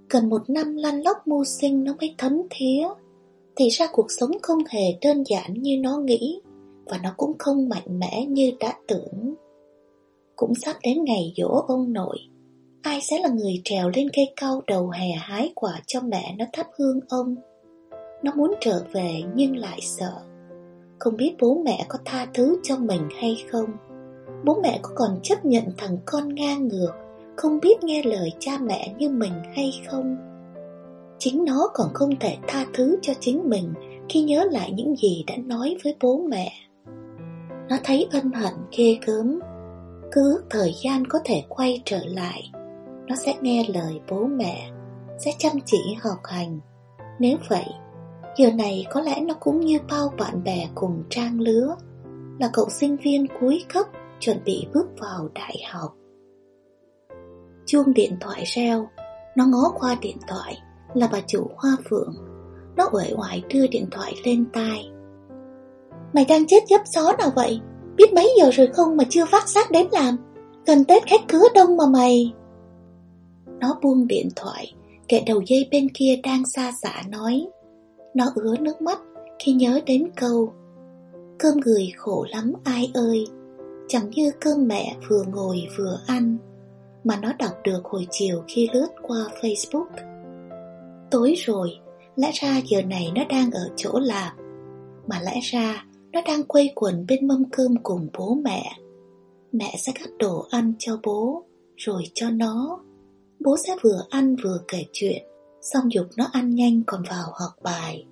Cần 0.09 0.29
một 0.29 0.51
năm 0.51 0.77
lăn 0.77 1.03
lóc 1.03 1.17
mưu 1.27 1.45
sinh 1.45 1.85
nó 1.85 1.95
mới 2.01 2.15
thấm 2.19 2.43
thía 2.51 2.89
Thì 3.57 3.69
ra 3.69 3.87
cuộc 3.93 4.07
sống 4.11 4.31
không 4.43 4.59
hề 4.69 4.99
đơn 5.03 5.23
giản 5.31 5.55
như 5.55 5.79
nó 5.81 5.99
nghĩ 5.99 6.41
Và 6.85 6.99
nó 7.03 7.15
cũng 7.17 7.33
không 7.39 7.69
mạnh 7.69 7.99
mẽ 7.99 8.25
như 8.27 8.53
đã 8.61 8.75
tưởng 8.89 9.35
cũng 10.39 10.55
sắp 10.55 10.77
đến 10.83 11.05
ngày 11.05 11.33
dỗ 11.37 11.65
ông 11.69 11.93
nội. 11.93 12.19
Ai 12.83 13.01
sẽ 13.01 13.19
là 13.19 13.29
người 13.29 13.61
trèo 13.65 13.89
lên 13.89 14.09
cây 14.17 14.33
cau 14.37 14.63
đầu 14.67 14.91
hè 14.91 15.11
hái 15.19 15.53
quả 15.55 15.81
cho 15.87 16.01
mẹ 16.01 16.35
nó 16.39 16.45
thắp 16.53 16.67
hương 16.79 17.01
ông? 17.09 17.35
Nó 18.23 18.33
muốn 18.37 18.55
trở 18.61 18.85
về 18.93 19.23
nhưng 19.35 19.57
lại 19.57 19.79
sợ. 19.83 20.13
Không 20.99 21.17
biết 21.17 21.35
bố 21.41 21.63
mẹ 21.65 21.87
có 21.89 21.99
tha 22.05 22.27
thứ 22.35 22.61
cho 22.63 22.77
mình 22.77 23.09
hay 23.21 23.45
không? 23.51 23.67
Bố 24.45 24.61
mẹ 24.63 24.79
có 24.83 24.91
còn 24.95 25.21
chấp 25.23 25.45
nhận 25.45 25.65
thằng 25.77 25.99
con 26.07 26.35
ngang 26.35 26.69
ngược, 26.69 26.93
không 27.39 27.61
biết 27.61 27.85
nghe 27.85 28.03
lời 28.03 28.33
cha 28.39 28.59
mẹ 28.61 28.95
như 28.99 29.09
mình 29.09 29.33
hay 29.57 29.73
không? 29.91 30.17
Chính 31.19 31.45
nó 31.45 31.69
còn 31.75 31.89
không 31.95 32.19
thể 32.21 32.37
tha 32.47 32.65
thứ 32.75 32.99
cho 33.03 33.13
chính 33.21 33.49
mình 33.51 33.75
khi 34.09 34.23
nhớ 34.23 34.45
lại 34.51 34.73
những 34.73 34.97
gì 34.97 35.25
đã 35.27 35.35
nói 35.37 35.77
với 35.85 35.97
bố 36.01 36.21
mẹ. 36.29 36.53
Nó 37.69 37.77
thấy 37.85 38.09
ân 38.13 38.33
hận 38.33 38.53
ghê 38.77 38.99
gớm, 39.07 39.41
cứ 40.13 40.35
ước 40.35 40.43
thời 40.51 40.75
gian 40.83 41.07
có 41.07 41.19
thể 41.25 41.43
quay 41.49 41.83
trở 41.85 42.01
lại, 42.05 42.51
nó 43.07 43.17
sẽ 43.17 43.35
nghe 43.41 43.67
lời 43.75 44.01
bố 44.11 44.25
mẹ, 44.25 44.71
sẽ 45.19 45.31
chăm 45.39 45.53
chỉ 45.67 45.79
học 46.03 46.19
hành. 46.25 46.61
Nếu 47.19 47.37
vậy, 47.49 47.67
giờ 48.37 48.51
này 48.51 48.87
có 48.91 49.01
lẽ 49.01 49.21
nó 49.21 49.35
cũng 49.41 49.61
như 49.61 49.79
bao 49.91 50.13
bạn 50.19 50.45
bè 50.45 50.69
cùng 50.75 51.03
trang 51.11 51.41
lứa, 51.41 51.77
là 52.39 52.51
cậu 52.53 52.69
sinh 52.69 52.97
viên 52.97 53.27
cuối 53.41 53.65
cấp 53.75 53.87
chuẩn 54.21 54.37
bị 54.45 54.67
bước 54.75 54.87
vào 54.99 55.29
đại 55.35 55.57
học. 55.71 55.95
Chuông 57.69 57.95
điện 57.95 58.17
thoại 58.21 58.45
reo, 58.47 58.89
nó 59.37 59.47
ngó 59.47 59.73
qua 59.81 59.97
điện 60.01 60.17
thoại 60.29 60.59
là 60.95 61.09
bà 61.13 61.21
chủ 61.27 61.51
hoa 61.57 61.77
phượng. 61.91 62.15
Nó 62.77 62.89
uể 62.93 63.13
oải 63.17 63.43
đưa 63.49 63.67
điện 63.67 63.87
thoại 63.91 64.15
lên 64.25 64.45
tai. 64.53 64.91
Mày 66.13 66.25
đang 66.25 66.47
chết 66.47 66.63
dấp 66.71 66.81
xó 66.95 67.13
nào 67.19 67.31
vậy? 67.37 67.61
Biết 67.97 68.13
mấy 68.13 68.31
giờ 68.39 68.51
rồi 68.51 68.67
không 68.67 68.97
mà 68.97 69.05
chưa 69.11 69.25
phát 69.25 69.49
xác 69.49 69.71
đến 69.71 69.87
làm? 69.93 70.17
Gần 70.67 70.85
Tết 70.85 71.07
khách 71.07 71.21
cửa 71.29 71.45
đông 71.55 71.77
mà 71.77 71.85
mày. 71.87 72.33
Nó 73.61 73.79
buông 73.83 74.07
điện 74.07 74.29
thoại, 74.37 74.73
kẻ 75.09 75.23
đầu 75.27 75.43
dây 75.47 75.69
bên 75.71 75.89
kia 75.95 76.21
đang 76.23 76.43
xa 76.47 76.73
xả 76.83 77.03
nói. 77.09 77.47
Nó 78.15 78.25
ứa 78.35 78.57
nước 78.57 78.83
mắt 78.83 78.99
khi 79.39 79.53
nhớ 79.53 79.81
đến 79.87 80.09
câu 80.17 80.53
Cơm 81.39 81.61
người 81.65 81.93
khổ 81.97 82.27
lắm 82.31 82.53
ai 82.65 82.91
ơi 82.95 83.27
Chẳng 83.89 84.11
như 84.11 84.31
cơm 84.41 84.69
mẹ 84.69 84.97
vừa 85.09 85.23
ngồi 85.33 85.69
vừa 85.79 85.99
ăn 86.07 86.37
mà 87.09 87.17
nó 87.23 87.33
đọc 87.39 87.53
được 87.65 87.85
hồi 87.85 88.07
chiều 88.11 88.45
khi 88.49 88.69
lướt 88.73 88.89
qua 89.03 89.19
Facebook. 89.41 89.87
Tối 91.11 91.35
rồi, 91.39 91.71
lẽ 92.17 92.31
ra 92.35 92.61
giờ 92.67 92.83
này 92.83 93.13
nó 93.15 93.25
đang 93.29 93.51
ở 93.51 93.71
chỗ 93.77 93.99
làm 93.99 94.37
Mà 95.07 95.21
lẽ 95.23 95.41
ra 95.43 95.85
nó 96.13 96.21
đang 96.27 96.43
quây 96.43 96.73
quần 96.75 97.07
bên 97.09 97.29
mâm 97.29 97.45
cơm 97.51 97.75
cùng 97.83 98.09
bố 98.19 98.35
mẹ. 98.35 98.73
Mẹ 99.53 99.75
sẽ 99.79 99.93
cắt 99.95 100.09
đồ 100.19 100.47
ăn 100.51 100.73
cho 100.79 101.01
bố 101.05 101.45
Rồi 101.77 102.03
cho 102.15 102.31
nó. 102.31 102.81
Bố 103.41 103.57
sẽ 103.67 103.77
vừa 103.83 104.03
ăn 104.11 104.37
vừa 104.45 104.59
kể 104.69 104.85
chuyện 104.93 105.23
Xong 105.61 105.93
dục 105.93 106.07
nó 106.17 106.27
ăn 106.33 106.55
nhanh 106.55 106.83
còn 106.87 107.03
vào 107.11 107.33
học 107.41 107.53
bài. 107.63 108.07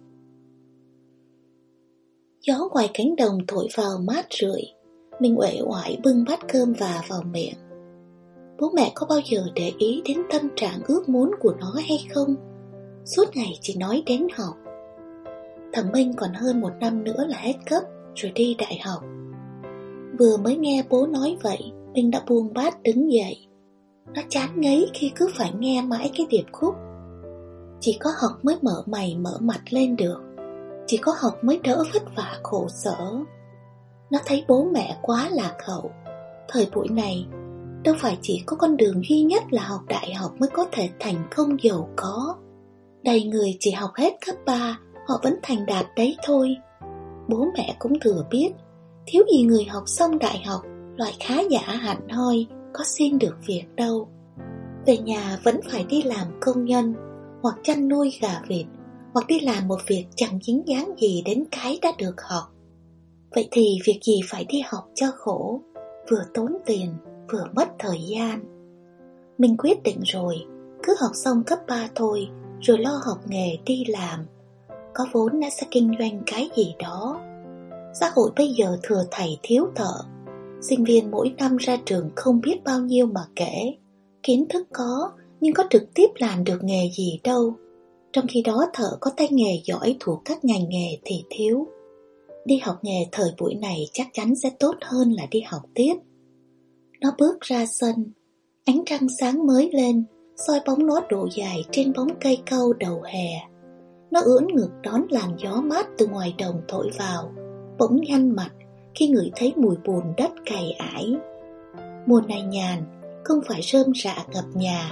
Gió 2.41 2.69
ngoài 2.73 2.91
cánh 2.95 3.17
đồng 3.17 3.39
thổi 3.49 3.69
vào 3.77 3.99
mát 3.99 4.27
rượi 4.41 4.63
Mình 5.21 5.39
uể 5.39 5.61
oải 5.65 5.99
bưng 6.05 6.25
bát 6.29 6.41
cơm 6.53 6.73
và 6.73 7.03
vào 7.09 7.23
miệng. 7.23 7.66
Bố 8.59 8.71
mẹ 8.75 8.93
có 8.95 9.07
bao 9.07 9.19
giờ 9.25 9.47
để 9.55 9.73
ý 9.79 10.03
đến 10.05 10.23
tâm 10.31 10.49
trạng 10.57 10.81
ước 10.89 11.09
muốn 11.09 11.31
của 11.41 11.55
nó 11.61 11.75
hay 11.89 12.07
không? 12.15 12.35
Suốt 13.05 13.25
ngày 13.35 13.59
chỉ 13.61 13.77
nói 13.79 14.03
đến 14.07 14.27
học 14.37 14.55
Thằng 15.73 15.93
Minh 15.93 16.13
còn 16.17 16.35
hơn 16.35 16.61
một 16.61 16.73
năm 16.81 17.05
nữa 17.05 17.27
là 17.29 17.39
hết 17.39 17.55
cấp, 17.71 17.83
Rồi 18.15 18.33
đi 18.35 18.57
đại 18.59 18.79
học. 18.85 19.03
Vừa 20.19 20.37
mới 20.37 20.57
nghe 20.57 20.85
bố 20.91 21.07
nói 21.07 21.37
vậy 21.43 21.73
Minh 21.95 22.11
đã 22.11 22.21
buông 22.29 22.55
bát 22.55 22.83
đứng 22.83 23.13
dậy. 23.13 23.47
Nó 24.15 24.23
chán 24.29 24.61
ngấy 24.61 24.91
khi 24.95 25.13
cứ 25.17 25.29
phải 25.35 25.53
nghe 25.59 25.83
mãi 25.83 26.11
cái 26.17 26.27
điệp 26.31 26.45
khúc. 26.53 26.75
Chỉ 27.81 27.99
có 28.01 28.11
học 28.21 28.33
mới 28.43 28.57
mở 28.63 28.83
mày 28.87 29.17
mở 29.21 29.37
mặt 29.41 29.61
lên 29.71 29.97
được. 29.97 30.19
Chỉ 30.87 30.97
có 30.97 31.15
học 31.19 31.45
mới 31.45 31.61
đỡ 31.65 31.85
vất 31.95 32.03
vả 32.17 32.37
khổ 32.43 32.69
sở. 32.69 32.97
Nó 34.11 34.19
thấy 34.27 34.45
bố 34.49 34.65
mẹ 34.73 34.99
quá 35.03 35.29
lạc 35.33 35.57
hậu. 35.67 35.91
Thời 36.49 36.69
buổi 36.75 36.89
này 36.89 37.27
Đâu 37.87 37.95
phải 37.99 38.19
chỉ 38.23 38.43
có 38.47 38.57
con 38.57 38.77
đường 38.77 39.03
duy 39.09 39.23
nhất 39.23 39.43
là 39.51 39.63
học 39.63 39.81
đại 39.89 40.15
học 40.15 40.33
mới 40.39 40.49
có 40.53 40.67
thể 40.73 40.89
thành 41.01 41.29
công 41.37 41.57
giàu 41.63 41.89
có. 41.97 42.37
Đầy 43.03 43.25
người 43.25 43.57
chỉ 43.61 43.71
học 43.71 43.91
hết 43.95 44.15
cấp 44.27 44.37
3 44.47 44.79
Họ 45.09 45.21
vẫn 45.23 45.37
thành 45.43 45.67
đạt 45.67 45.87
đấy 45.97 46.17
thôi. 46.27 46.57
Bố 47.29 47.47
mẹ 47.57 47.77
cũng 47.79 48.01
thừa 48.01 48.25
biết, 48.31 48.51
Thiếu 49.07 49.25
gì 49.33 49.43
người 49.43 49.65
học 49.65 49.83
xong 49.87 50.19
đại 50.19 50.43
học, 50.47 50.61
Loại 50.97 51.13
khá 51.21 51.35
giả 51.51 51.61
hẳn 51.61 52.09
hoi, 52.09 52.47
Có 52.73 52.85
xin 52.85 53.19
được 53.19 53.37
việc 53.47 53.65
đâu. 53.77 54.09
Về 54.87 54.99
nhà 54.99 55.39
vẫn 55.45 55.61
phải 55.71 55.85
đi 55.89 56.03
làm 56.03 56.27
công 56.41 56.65
nhân, 56.65 56.95
Hoặc 57.43 57.57
chăn 57.63 57.89
nuôi 57.89 58.19
gà 58.21 58.43
vịt, 58.49 58.67
Hoặc 59.15 59.27
đi 59.27 59.41
làm 59.41 59.69
một 59.69 59.79
việc 59.87 60.07
chẳng 60.17 60.39
dính 60.43 60.63
dáng 60.67 60.95
gì 61.01 61.23
Đến 61.27 61.45
cái 61.51 61.79
đã 61.83 61.93
được 61.99 62.17
học. 62.23 62.45
Vậy 63.35 63.49
thì 63.51 63.79
việc 63.87 64.01
gì 64.03 64.21
phải 64.29 64.45
đi 64.45 64.63
học 64.67 64.85
cho 64.95 65.07
khổ, 65.17 65.61
Vừa 66.11 66.23
tốn 66.35 66.57
tiền 66.67 66.95
Vừa 67.33 67.45
mất 67.55 67.69
thời 67.79 67.99
gian. 68.09 68.45
Mình 69.39 69.57
quyết 69.59 69.83
định 69.83 70.01
rồi, 70.05 70.37
Cứ 70.83 70.95
học 71.01 71.11
xong 71.15 71.43
cấp 71.47 71.59
3 71.69 71.89
thôi, 71.95 72.29
Rồi 72.61 72.79
lo 72.79 73.01
học 73.05 73.19
nghề 73.29 73.59
đi 73.67 73.85
làm. 73.89 74.27
Có 74.95 75.07
vốn 75.13 75.41
đã 75.41 75.49
sẽ 75.61 75.67
kinh 75.71 75.93
doanh 75.99 76.23
cái 76.27 76.51
gì 76.57 76.75
đó. 76.79 77.21
Xã 78.01 78.11
hội 78.15 78.31
bây 78.37 78.49
giờ 78.49 78.77
thừa 78.83 79.05
thầy 79.11 79.39
thiếu 79.43 79.67
thợ. 79.75 79.95
Sinh 80.61 80.85
viên 80.85 81.11
mỗi 81.11 81.35
năm 81.39 81.57
ra 81.57 81.77
trường 81.85 82.11
không 82.17 82.41
biết 82.41 82.65
bao 82.65 82.81
nhiêu 82.81 83.07
mà 83.07 83.21
kể. 83.37 83.75
Kiến 84.23 84.47
thức 84.49 84.67
có, 84.73 85.11
Nhưng 85.41 85.55
có 85.55 85.65
trực 85.71 85.83
tiếp 85.95 86.07
làm 86.15 86.45
được 86.45 86.59
nghề 86.65 86.91
gì 86.97 87.21
đâu. 87.25 87.55
Trong 88.13 88.27
khi 88.29 88.43
đó 88.43 88.67
thợ 88.75 88.97
có 89.01 89.11
tay 89.17 89.29
nghề 89.31 89.61
giỏi 89.65 89.97
thuộc 90.01 90.23
các 90.25 90.45
ngành 90.45 90.69
nghề 90.69 90.99
thì 91.05 91.25
thiếu. 91.31 91.67
Đi 92.45 92.59
học 92.59 92.77
nghề 92.83 93.07
thời 93.13 93.31
buổi 93.39 93.55
này 93.55 93.87
chắc 93.93 94.07
chắn 94.13 94.35
sẽ 94.37 94.51
tốt 94.59 94.75
hơn 94.81 95.13
là 95.13 95.27
đi 95.31 95.41
học 95.41 95.63
tiếp. 95.75 95.95
Nó 97.01 97.11
bước 97.19 97.41
ra 97.41 97.67
sân 97.67 98.13
Ánh 98.65 98.83
trăng 98.87 99.07
sáng 99.21 99.47
mới 99.47 99.71
lên 99.73 100.05
soi 100.37 100.61
bóng 100.67 100.87
nó 100.87 101.01
độ 101.11 101.29
dài 101.37 101.65
trên 101.71 101.93
bóng 101.93 102.09
cây 102.21 102.43
câu 102.51 102.73
đầu 102.73 103.03
hè 103.05 103.29
Nó 104.11 104.21
ưỡn 104.21 104.47
ngược 104.55 104.71
đón 104.83 105.07
làn 105.11 105.37
gió 105.39 105.61
mát 105.61 105.87
từ 105.99 106.07
ngoài 106.07 106.35
đồng 106.39 106.61
thổi 106.69 106.91
vào 106.99 107.33
bỗng 107.79 108.01
nhăn 108.09 108.31
mặt 108.31 108.51
khi 108.97 109.09
ngửi 109.09 109.31
thấy 109.37 109.53
mùi 109.57 109.77
bùn 109.85 110.03
đất 110.17 110.31
cày 110.47 110.73
ải. 110.73 111.17
Mùa 112.07 112.21
này 112.29 112.43
nhàn, 112.43 112.79
không 113.25 113.41
phải 113.49 113.61
rơm 113.63 113.87
rạ 114.05 114.17
ngập 114.33 114.45
nhà, 114.55 114.91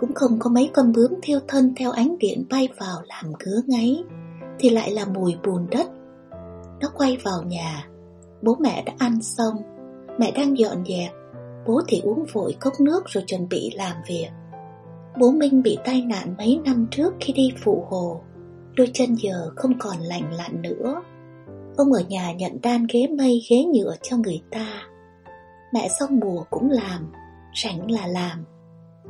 cũng 0.00 0.14
không 0.14 0.38
có 0.38 0.50
mấy 0.50 0.70
con 0.74 0.92
bướm 0.92 1.10
thiêu 1.22 1.40
thân 1.48 1.72
theo 1.76 1.90
ánh 1.90 2.18
điện 2.18 2.44
bay 2.50 2.68
vào 2.78 3.02
làm 3.06 3.32
ngứa 3.38 3.60
ngáy, 3.66 4.04
thì 4.58 4.70
lại 4.70 4.90
là 4.90 5.04
mùi 5.04 5.36
bùn 5.44 5.66
đất. 5.70 5.86
Nó 6.80 6.88
quay 6.94 7.18
vào 7.24 7.42
nhà, 7.42 7.88
bố 8.42 8.56
mẹ 8.60 8.82
đã 8.86 8.92
ăn 8.98 9.22
xong, 9.22 9.54
mẹ 10.18 10.30
đang 10.30 10.58
dọn 10.58 10.84
dẹp, 10.88 11.12
bố 11.66 11.80
thì 11.88 12.00
uống 12.04 12.24
vội 12.32 12.56
cốc 12.60 12.72
nước 12.80 13.04
rồi 13.06 13.24
chuẩn 13.26 13.48
bị 13.48 13.70
làm 13.74 13.96
việc. 14.08 14.28
Bố 15.20 15.30
Minh 15.30 15.62
bị 15.62 15.78
tai 15.84 16.02
nạn 16.02 16.34
mấy 16.38 16.60
năm 16.64 16.86
trước 16.90 17.14
khi 17.20 17.32
đi 17.32 17.52
phụ 17.64 17.84
hồ, 17.90 18.20
đôi 18.76 18.90
chân 18.94 19.14
giờ 19.14 19.50
không 19.56 19.78
còn 19.78 19.98
lành 19.98 20.32
lặn 20.32 20.62
nữa. 20.62 21.02
Ông 21.76 21.92
ở 21.92 22.00
nhà 22.08 22.32
nhận 22.32 22.58
đan 22.62 22.86
ghế 22.92 23.06
mây 23.06 23.42
ghế 23.50 23.64
nhựa 23.64 23.94
cho 24.02 24.16
người 24.16 24.42
ta. 24.50 24.82
Mẹ 25.72 25.88
xong 26.00 26.20
mùa 26.20 26.44
cũng 26.50 26.70
làm 26.70 27.12
Rảnh 27.62 27.90
là 27.90 28.06
làm. 28.06 28.44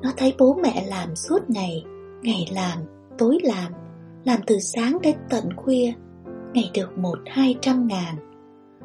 Nó 0.02 0.10
thấy 0.16 0.34
bố 0.38 0.58
mẹ 0.62 0.86
làm 0.86 1.16
suốt 1.16 1.50
ngày 1.50 1.84
Ngày 2.22 2.50
làm, 2.54 2.78
tối 3.18 3.38
làm 3.42 3.72
Làm 4.24 4.40
từ 4.46 4.58
sáng 4.58 4.98
đến 5.02 5.16
tận 5.30 5.44
khuya 5.56 5.92
Ngày 6.54 6.70
được 6.74 6.98
một 6.98 7.18
hai 7.26 7.54
trăm 7.60 7.86
ngàn. 7.86 8.16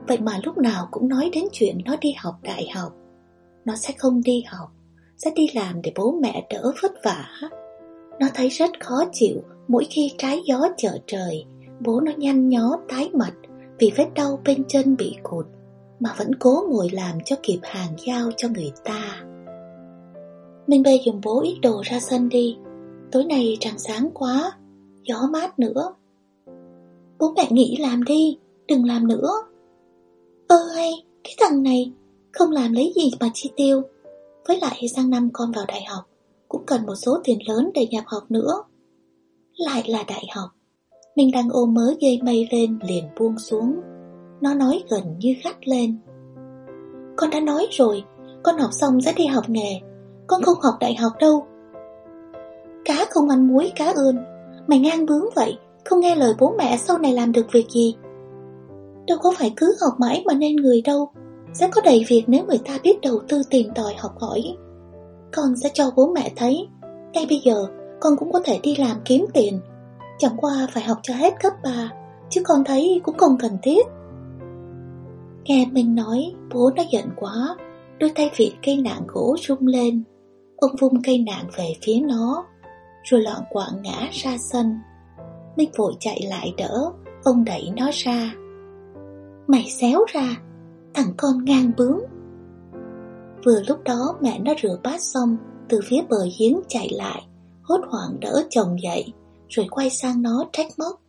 Vậy 0.07 0.19
mà 0.19 0.39
lúc 0.43 0.57
nào 0.57 0.87
cũng 0.91 1.09
nói 1.09 1.29
đến 1.33 1.43
chuyện 1.51 1.77
nó 1.85 1.95
đi 2.01 2.09
học 2.17 2.35
đại 2.41 2.69
học. 2.75 2.93
Nó 3.65 3.75
sẽ 3.75 3.93
không 3.97 4.21
đi 4.23 4.43
học 4.47 4.69
Sẽ 5.17 5.31
đi 5.35 5.47
làm 5.55 5.81
để 5.81 5.91
bố 5.95 6.11
mẹ 6.21 6.47
đỡ 6.49 6.71
vất 6.81 6.91
vả 7.03 7.25
Nó 8.19 8.27
thấy 8.33 8.49
rất 8.49 8.69
khó 8.79 9.03
chịu 9.11 9.41
Mỗi 9.67 9.85
khi 9.89 10.11
trái 10.17 10.41
gió 10.45 10.67
trở 10.77 10.97
trời 11.07 11.45
Bố 11.79 12.01
nó 12.01 12.11
nhăn 12.17 12.49
nhó 12.49 12.77
tái 12.89 13.09
mặt 13.13 13.33
vì 13.79 13.91
vết 13.97 14.07
đau 14.15 14.39
bên 14.45 14.63
chân 14.67 14.95
bị 14.95 15.15
cụt 15.23 15.45
mà 15.99 16.15
vẫn 16.17 16.31
cố 16.39 16.63
ngồi 16.69 16.89
làm 16.91 17.17
cho 17.25 17.35
kịp 17.43 17.59
hàng 17.63 17.93
giao 18.07 18.31
cho 18.37 18.47
người 18.55 18.71
ta. 18.83 19.23
Minh 20.67 20.83
Bê 20.83 20.99
dùng 21.05 21.21
bố 21.23 21.41
ít 21.41 21.59
đồ 21.61 21.81
ra 21.85 21.99
sân 21.99 22.29
đi, 22.29 22.57
tối 23.11 23.23
nay 23.25 23.57
trăng 23.59 23.79
sáng 23.79 24.09
quá, 24.13 24.51
gió 25.03 25.27
mát 25.31 25.59
nữa. 25.59 25.93
Bố 27.19 27.33
mẹ 27.35 27.47
nghỉ 27.51 27.77
làm 27.79 28.03
đi, 28.03 28.37
đừng 28.67 28.85
làm 28.85 29.07
nữa. 29.07 29.29
Ơ 30.47 30.57
hay, 30.75 30.91
cái 31.23 31.33
thằng 31.39 31.63
này 31.63 31.91
không 32.35 32.51
làm 32.51 32.73
lấy 32.73 32.93
gì 32.95 33.11
mà 33.19 33.29
chi 33.33 33.51
tiêu. 33.55 33.81
Với 34.47 34.59
lại 34.59 34.87
sang 34.95 35.09
năm 35.09 35.29
con 35.33 35.51
vào 35.51 35.65
đại 35.67 35.83
học, 35.83 36.03
cũng 36.47 36.65
cần 36.65 36.85
một 36.85 36.95
số 36.95 37.17
tiền 37.23 37.39
lớn 37.47 37.71
để 37.73 37.87
nhập 37.91 38.03
học 38.07 38.23
nữa. 38.29 38.63
Lại 39.57 39.83
là 39.87 40.03
đại 40.07 40.25
học, 40.35 40.49
mình 41.15 41.31
đang 41.31 41.49
ôm 41.49 41.73
mớ 41.73 41.93
dây 41.99 42.19
mây 42.23 42.47
lên 42.51 42.79
liền 42.87 43.03
buông 43.19 43.39
xuống. 43.39 43.75
Nó 44.41 44.53
nói 44.53 44.83
gần 44.89 45.03
như 45.19 45.35
gắt 45.43 45.67
lên. 45.67 45.97
Con 47.15 47.29
đã 47.29 47.39
nói 47.39 47.67
rồi 47.71 48.03
Con 48.43 48.57
học 48.57 48.69
xong 48.73 49.01
sẽ 49.01 49.13
đi 49.13 49.25
học 49.25 49.49
nghề 49.49 49.79
Con 50.27 50.43
không 50.43 50.61
học 50.61 50.73
đại 50.79 50.95
học 50.95 51.11
đâu. 51.19 51.45
Cá 52.85 53.05
không 53.09 53.29
ăn 53.29 53.47
muối 53.47 53.71
cá 53.75 53.91
ươn. 53.91 54.17
Mày 54.67 54.79
ngang 54.79 55.05
bướng 55.05 55.25
vậy 55.35 55.57
Không 55.85 55.99
nghe 55.99 56.15
lời 56.15 56.33
bố 56.39 56.55
mẹ 56.57 56.77
sau 56.77 56.97
này 56.97 57.13
làm 57.13 57.31
được 57.31 57.45
việc 57.51 57.69
gì? 57.69 57.95
Đâu 59.07 59.17
có 59.21 59.33
phải 59.37 59.53
cứ 59.55 59.75
học 59.81 59.93
mãi 59.99 60.23
mà 60.25 60.33
nên 60.33 60.55
người 60.55 60.81
đâu. 60.81 61.09
Sẽ 61.59 61.69
có 61.71 61.81
đầy 61.81 62.05
việc 62.07 62.23
nếu 62.27 62.45
người 62.45 62.59
ta 62.65 62.77
biết 62.83 63.01
đầu 63.01 63.19
tư 63.29 63.41
tìm 63.49 63.67
tòi 63.75 63.93
học 63.97 64.11
hỏi. 64.19 64.57
Con 65.33 65.55
sẽ 65.63 65.69
cho 65.73 65.91
bố 65.95 66.11
mẹ 66.15 66.31
thấy, 66.35 66.67
Ngay 67.13 67.25
bây 67.29 67.39
giờ, 67.43 67.65
con 67.99 68.17
cũng 68.17 68.31
có 68.31 68.39
thể 68.45 68.59
đi 68.63 68.75
làm 68.75 68.97
kiếm 69.05 69.25
tiền. 69.33 69.59
Chẳng 70.17 70.37
qua 70.37 70.67
phải 70.73 70.83
học 70.83 70.97
cho 71.03 71.13
hết 71.13 71.33
cấp 71.43 71.53
3 71.63 71.91
Chứ 72.29 72.41
con 72.43 72.63
thấy 72.63 73.01
cũng 73.03 73.17
không 73.17 73.37
cần 73.39 73.57
thiết. 73.63 73.85
Nghe 75.43 75.65
mình 75.71 75.95
nói, 75.95 76.33
bố 76.53 76.71
nó 76.75 76.83
giận 76.91 77.05
quá, 77.15 77.57
Đôi 77.99 78.11
tay 78.15 78.31
vịt 78.37 78.53
cây 78.65 78.77
nạn 78.77 79.01
gỗ 79.07 79.35
rung 79.47 79.67
lên. 79.67 80.03
Ông 80.57 80.71
vung 80.79 81.01
cây 81.03 81.17
nạn 81.17 81.45
về 81.57 81.73
phía 81.81 81.99
nó, 81.99 82.45
Rồi 83.03 83.21
loạn 83.21 83.41
quạng 83.49 83.81
ngã 83.81 84.09
ra 84.11 84.37
sân. 84.51 84.79
Minh 85.55 85.69
vội 85.77 85.93
chạy 85.99 86.21
lại 86.29 86.53
đỡ, 86.57 86.91
Ông 87.23 87.45
đẩy 87.45 87.69
nó 87.75 87.89
ra. 87.93 88.31
Mày 89.47 89.65
xéo 89.69 90.05
ra 90.13 90.44
Thằng 90.95 91.13
con 91.17 91.45
ngang 91.45 91.71
bướng. 91.77 91.99
Vừa 93.45 93.61
lúc 93.67 93.83
đó 93.83 94.17
mẹ 94.21 94.39
nó 94.39 94.53
rửa 94.61 94.79
bát 94.83 95.01
xong, 95.01 95.37
Từ 95.69 95.79
phía 95.85 96.01
bờ 96.09 96.17
giếng 96.39 96.59
chạy 96.67 96.89
lại, 96.93 97.25
Hốt 97.61 97.81
hoảng 97.89 98.19
đỡ 98.19 98.43
chồng 98.49 98.81
dậy, 98.83 99.13
Rồi 99.49 99.67
quay 99.69 99.89
sang 99.89 100.21
nó 100.21 100.45
trách 100.53 100.67
móc. 100.77 101.01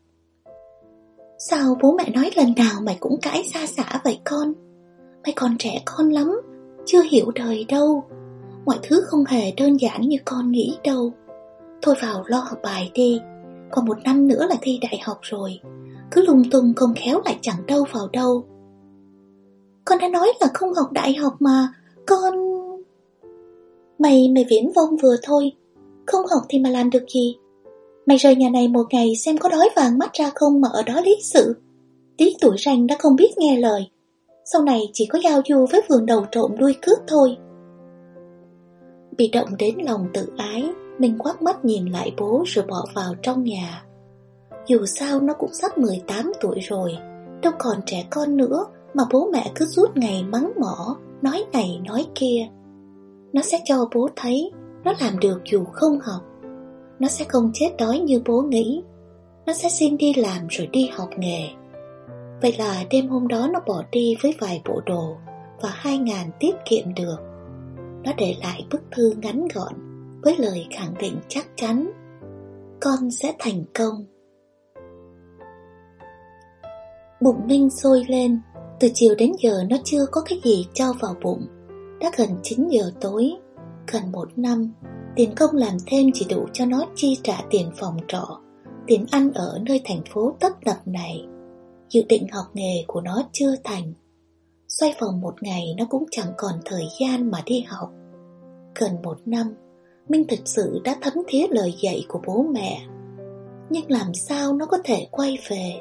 Sao 1.38 1.78
bố 1.82 1.92
mẹ 1.92 2.10
nói 2.10 2.30
lần 2.36 2.52
nào 2.56 2.80
mày 2.82 2.96
cũng 3.00 3.20
cãi 3.22 3.44
xa 3.54 3.66
xả 3.66 4.00
vậy 4.04 4.18
con? 4.24 4.52
Mày 5.24 5.32
còn 5.36 5.56
trẻ 5.58 5.82
con 5.84 6.10
lắm, 6.10 6.40
Chưa 6.86 7.02
hiểu 7.02 7.30
đời 7.34 7.64
đâu. 7.68 8.04
Mọi 8.64 8.78
thứ 8.82 9.02
không 9.06 9.24
hề 9.24 9.52
đơn 9.56 9.76
giản 9.80 10.00
như 10.00 10.16
con 10.24 10.50
nghĩ 10.50 10.78
đâu. 10.84 11.12
Thôi 11.82 11.94
vào 12.02 12.24
lo 12.26 12.38
học 12.38 12.58
bài 12.62 12.90
đi, 12.94 13.20
Còn 13.70 13.84
một 13.84 13.98
năm 14.04 14.28
nữa 14.28 14.46
là 14.50 14.56
thi 14.62 14.78
đại 14.82 15.00
học 15.04 15.18
rồi. 15.22 15.60
Cứ 16.10 16.26
lung 16.26 16.42
tung 16.50 16.72
không 16.76 16.94
khéo 16.94 17.20
lại 17.24 17.38
chẳng 17.40 17.66
đâu 17.66 17.84
vào 17.92 18.08
đâu. 18.12 18.44
Con 19.86 19.98
đã 19.98 20.08
nói 20.08 20.32
là 20.40 20.46
không 20.54 20.74
học 20.74 20.92
đại 20.92 21.14
học 21.14 21.34
mà 21.40 21.68
Con... 22.06 22.34
Mày, 23.98 24.28
mày 24.34 24.44
viễn 24.50 24.72
vông 24.72 24.96
vừa 24.96 25.16
thôi 25.22 25.52
Không 26.06 26.26
học 26.26 26.42
thì 26.48 26.58
mà 26.58 26.70
làm 26.70 26.90
được 26.90 27.04
gì 27.14 27.36
Mày 28.06 28.16
rời 28.16 28.36
nhà 28.36 28.48
này 28.50 28.68
một 28.68 28.86
ngày 28.90 29.16
xem 29.16 29.38
có 29.38 29.48
đói 29.48 29.68
vàng 29.76 29.98
mắt 29.98 30.12
ra 30.12 30.30
không 30.34 30.60
mà 30.60 30.68
ở 30.72 30.82
đó 30.82 31.00
lý 31.00 31.16
sự. 31.22 31.56
Tí 32.16 32.36
tuổi 32.40 32.56
ranh 32.58 32.86
đã 32.86 32.96
không 32.98 33.16
biết 33.16 33.38
nghe 33.38 33.58
lời. 33.58 33.90
Sau 34.44 34.62
này 34.62 34.80
chỉ 34.92 35.06
có 35.06 35.18
giao 35.24 35.40
du 35.48 35.66
với 35.70 35.80
vườn 35.88 36.06
đầu 36.06 36.26
trộm 36.32 36.54
đuôi 36.58 36.74
cướp 36.82 36.98
thôi. 37.06 37.36
Bị 39.16 39.28
động 39.28 39.48
đến 39.58 39.74
lòng 39.78 40.06
tự 40.14 40.28
ái, 40.36 40.64
mình 40.98 41.18
quát 41.18 41.42
mắt 41.42 41.64
nhìn 41.64 41.86
lại 41.86 42.14
bố 42.18 42.42
rồi 42.46 42.64
bỏ 42.68 42.84
vào 42.94 43.14
trong 43.22 43.44
nhà. 43.44 43.84
Dù 44.66 44.86
sao 44.86 45.20
nó 45.20 45.34
cũng 45.34 45.52
sắp 45.52 45.78
18 45.78 46.32
tuổi 46.40 46.60
rồi, 46.60 46.92
đâu 47.42 47.52
còn 47.58 47.80
trẻ 47.86 48.06
con 48.10 48.36
nữa 48.36 48.66
mà 48.96 49.04
bố 49.12 49.28
mẹ 49.32 49.52
cứ 49.54 49.64
suốt 49.64 49.96
ngày 49.96 50.24
mắng 50.24 50.52
mỏ, 50.60 50.96
nói 51.22 51.44
này 51.52 51.80
nói 51.84 52.06
kia. 52.14 52.48
Nó 53.32 53.42
sẽ 53.42 53.60
cho 53.64 53.88
bố 53.94 54.08
thấy 54.16 54.52
nó 54.84 54.92
làm 55.00 55.18
được 55.18 55.40
dù 55.44 55.64
không 55.64 55.98
học. 56.00 56.22
Nó 56.98 57.08
sẽ 57.08 57.24
không 57.28 57.50
chết 57.54 57.70
đói 57.78 57.98
như 57.98 58.22
bố 58.26 58.42
nghĩ. 58.42 58.82
Nó 59.46 59.52
sẽ 59.52 59.68
xin 59.68 59.96
đi 59.96 60.14
làm 60.14 60.46
rồi 60.48 60.66
đi 60.66 60.90
học 60.92 61.08
nghề. 61.18 61.48
Vậy 62.42 62.54
là 62.58 62.84
đêm 62.90 63.08
hôm 63.08 63.28
đó 63.28 63.48
nó 63.52 63.60
bỏ 63.66 63.82
đi 63.92 64.16
với 64.22 64.34
vài 64.40 64.62
bộ 64.68 64.80
đồ 64.86 65.16
Và 65.60 65.68
hai 65.72 65.98
ngàn 65.98 66.30
tiết 66.40 66.54
kiệm 66.64 66.94
được. 66.94 67.16
Nó 68.04 68.12
để 68.16 68.34
lại 68.42 68.66
bức 68.70 68.82
thư 68.90 69.14
ngắn 69.22 69.48
gọn 69.54 69.72
Với 70.22 70.36
lời 70.38 70.66
khẳng 70.70 70.94
định 71.00 71.16
chắc 71.28 71.46
chắn. 71.56 71.90
Con 72.80 73.10
sẽ 73.10 73.32
thành 73.38 73.64
công. 73.74 74.04
Bụng 77.20 77.46
Minh 77.46 77.70
sôi 77.70 78.04
lên. 78.08 78.40
Từ 78.80 78.88
chiều 78.94 79.14
đến 79.18 79.32
giờ 79.38 79.64
nó 79.70 79.76
chưa 79.84 80.06
có 80.10 80.20
cái 80.20 80.40
gì 80.44 80.66
cho 80.74 80.92
vào 81.00 81.14
bụng 81.22 81.46
Đã 82.00 82.10
gần 82.16 82.28
9 82.42 82.68
giờ 82.68 82.90
tối 83.00 83.32
Gần 83.92 84.12
một 84.12 84.28
năm 84.38 84.72
Tiền 85.16 85.34
công 85.36 85.56
làm 85.56 85.76
thêm 85.86 86.10
chỉ 86.14 86.26
đủ 86.28 86.46
cho 86.52 86.66
nó 86.66 86.86
chi 86.94 87.18
trả 87.22 87.40
tiền 87.50 87.70
phòng 87.76 87.96
trọ, 88.08 88.40
tiền 88.86 89.06
ăn 89.10 89.32
ở 89.32 89.58
nơi 89.62 89.80
thành 89.84 90.00
phố 90.12 90.36
tấp 90.40 90.52
nập 90.64 90.76
này. 90.86 91.26
Dự 91.88 92.02
định 92.08 92.26
học 92.32 92.44
nghề 92.54 92.84
của 92.86 93.00
nó 93.00 93.22
chưa 93.32 93.54
thành. 93.64 93.92
Xoay 94.68 94.94
vòng 95.00 95.20
một 95.20 95.42
ngày 95.42 95.74
nó 95.78 95.84
cũng 95.90 96.04
chẳng 96.10 96.32
còn 96.36 96.54
thời 96.64 96.84
gian 97.00 97.30
mà 97.30 97.42
đi 97.46 97.64
học. 97.68 97.90
Gần 98.74 99.02
một 99.02 99.18
năm, 99.26 99.54
Minh 100.08 100.24
thực 100.28 100.40
sự 100.44 100.80
đã 100.84 100.96
thấm 101.00 101.14
thía 101.28 101.46
lời 101.50 101.74
dạy 101.82 102.04
của 102.08 102.20
bố 102.26 102.46
mẹ. 102.52 102.86
Nhưng 103.70 103.90
làm 103.90 104.14
sao 104.14 104.52
nó 104.52 104.66
có 104.66 104.78
thể 104.84 105.06
quay 105.10 105.38
về? 105.48 105.72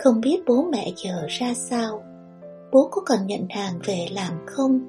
Không 0.00 0.20
biết 0.20 0.42
bố 0.46 0.64
mẹ 0.72 0.92
giờ 0.96 1.26
ra 1.28 1.54
sao? 1.54 2.02
Bố 2.74 2.88
có 2.90 3.02
cần 3.06 3.26
nhận 3.26 3.46
hàng 3.50 3.78
về 3.84 4.06
làm 4.10 4.32
không? 4.46 4.80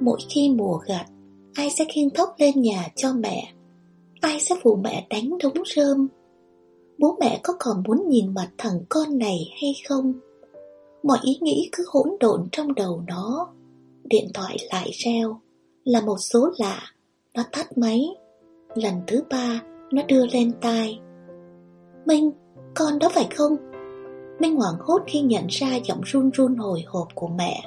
Mỗi 0.00 0.18
khi 0.28 0.50
mùa 0.56 0.78
gặt, 0.86 1.06
Ai 1.54 1.70
sẽ 1.70 1.84
khiêng 1.94 2.10
thóc 2.10 2.34
lên 2.38 2.62
nhà 2.62 2.88
cho 2.96 3.12
mẹ? 3.12 3.52
Ai 4.20 4.40
sẽ 4.40 4.54
phụ 4.62 4.76
mẹ 4.76 5.06
đánh 5.10 5.30
đống 5.42 5.64
rơm? 5.76 6.08
Bố 6.98 7.16
mẹ 7.20 7.40
có 7.42 7.54
còn 7.58 7.82
muốn 7.88 8.08
nhìn 8.08 8.34
mặt 8.34 8.48
thằng 8.58 8.80
con 8.88 9.18
này 9.18 9.38
hay 9.62 9.74
không? 9.88 10.12
Mọi 11.02 11.18
ý 11.22 11.38
nghĩ 11.40 11.68
cứ 11.72 11.84
hỗn 11.92 12.08
độn 12.20 12.48
trong 12.52 12.74
đầu 12.74 13.02
nó. 13.06 13.48
Điện 14.04 14.28
thoại 14.34 14.56
lại 14.72 14.90
reo 14.92 15.40
Là 15.84 16.00
một 16.00 16.16
số 16.18 16.50
lạ 16.58 16.82
Nó 17.34 17.42
tắt 17.52 17.78
máy. 17.78 18.06
Lần 18.74 18.94
thứ 19.06 19.22
ba 19.30 19.62
Nó 19.92 20.02
đưa 20.08 20.26
lên 20.26 20.52
tai. 20.60 21.00
Minh, 22.06 22.30
con 22.74 22.98
đó 22.98 23.08
phải 23.08 23.28
không? 23.36 23.56
Minh 24.38 24.56
hoảng 24.56 24.74
hốt 24.80 25.02
khi 25.06 25.20
nhận 25.20 25.46
ra 25.48 25.76
giọng 25.84 26.00
run 26.04 26.30
run 26.30 26.56
hồi 26.56 26.84
hộp 26.86 27.08
của 27.14 27.28
mẹ. 27.28 27.62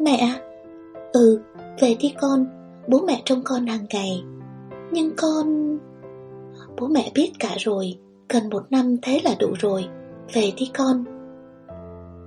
Mẹ 0.00 0.16
à, 0.16 0.40
Ừ, 1.12 1.40
về 1.80 1.96
đi 2.00 2.14
con 2.20 2.46
Bố 2.88 2.98
mẹ 3.06 3.22
trông 3.24 3.40
con 3.44 3.66
hàng 3.66 3.86
ngày. 3.90 4.22
Nhưng 4.92 5.10
con... 5.16 5.78
Bố 6.80 6.86
mẹ 6.86 7.10
biết 7.14 7.32
cả 7.38 7.54
rồi 7.58 7.98
Cần 8.28 8.50
một 8.50 8.62
năm 8.70 8.96
thế 9.02 9.20
là 9.24 9.34
đủ 9.40 9.48
rồi 9.58 9.86
Về 10.32 10.52
đi 10.56 10.70
con. 10.78 11.04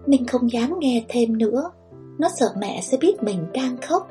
Minh 0.08 0.28
không 0.28 0.52
dám 0.52 0.74
nghe 0.80 1.06
thêm 1.10 1.38
nữa 1.38 1.72
Nó 2.19 2.30
sợ 2.39 2.54
mẹ 2.58 2.82
sẽ 2.82 2.98
biết 2.98 3.24
mình 3.24 3.45
đang 3.54 3.78
khóc. 3.78 4.08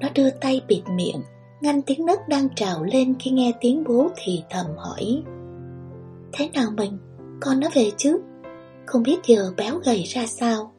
Nó 0.00 0.08
đưa 0.14 0.30
tay 0.30 0.60
bịt 0.68 0.82
miệng 0.96 1.22
Ngăn 1.60 1.82
tiếng 1.82 2.06
nấc 2.06 2.28
đang 2.28 2.48
trào 2.54 2.84
lên 2.84 3.14
Khi 3.18 3.30
nghe 3.30 3.52
tiếng 3.60 3.84
bố 3.84 4.08
thì 4.16 4.42
thầm 4.50 4.66
hỏi. 4.76 5.22
Thế 6.32 6.48
nào 6.54 6.70
mình 6.76 6.98
Con 7.40 7.60
nó 7.60 7.68
về 7.74 7.90
chứ? 7.96 8.18
Không 8.86 9.02
biết 9.02 9.16
giờ 9.26 9.52
béo 9.56 9.78
gầy 9.78 10.02
ra 10.02 10.26
sao. 10.26 10.72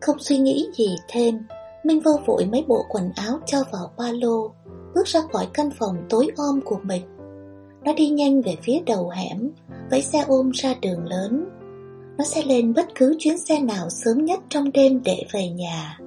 Không 0.00 0.18
suy 0.18 0.38
nghĩ 0.38 0.68
gì 0.74 0.96
thêm, 1.08 1.38
Minh 1.84 2.00
Vô 2.00 2.20
vội 2.26 2.46
mấy 2.46 2.64
bộ 2.68 2.84
quần 2.88 3.10
áo 3.16 3.40
cho 3.46 3.64
vào 3.72 3.92
ba 3.98 4.12
lô, 4.12 4.52
Bước 4.94 5.06
ra 5.06 5.20
khỏi 5.32 5.46
căn 5.54 5.70
phòng 5.70 5.96
tối 6.08 6.28
om 6.36 6.60
của 6.64 6.78
mình. 6.82 7.02
Nó 7.84 7.92
đi 7.92 8.08
nhanh 8.08 8.42
về 8.42 8.56
phía 8.62 8.80
đầu 8.86 9.08
hẻm 9.08 9.50
Vẫy 9.90 10.02
xe 10.02 10.24
ôm 10.28 10.50
ra 10.50 10.74
đường 10.82 11.06
lớn. 11.06 11.44
Nó 12.18 12.24
sẽ 12.24 12.42
lên 12.42 12.74
bất 12.74 12.86
cứ 12.94 13.16
chuyến 13.18 13.38
xe 13.38 13.60
nào 13.60 13.90
sớm 13.90 14.24
nhất 14.24 14.40
trong 14.48 14.72
đêm 14.72 15.02
để 15.04 15.24
về 15.32 15.48
nhà. 15.48 15.98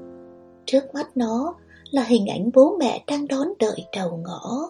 Trước 0.66 0.94
mắt 0.94 1.18
nó 1.18 1.56
là 1.92 2.04
hình 2.04 2.28
ảnh 2.28 2.50
bố 2.54 2.78
mẹ 2.80 3.04
đang 3.08 3.28
đón 3.28 3.48
đợi 3.60 3.86
đầu 3.96 4.20
ngõ. 4.24 4.70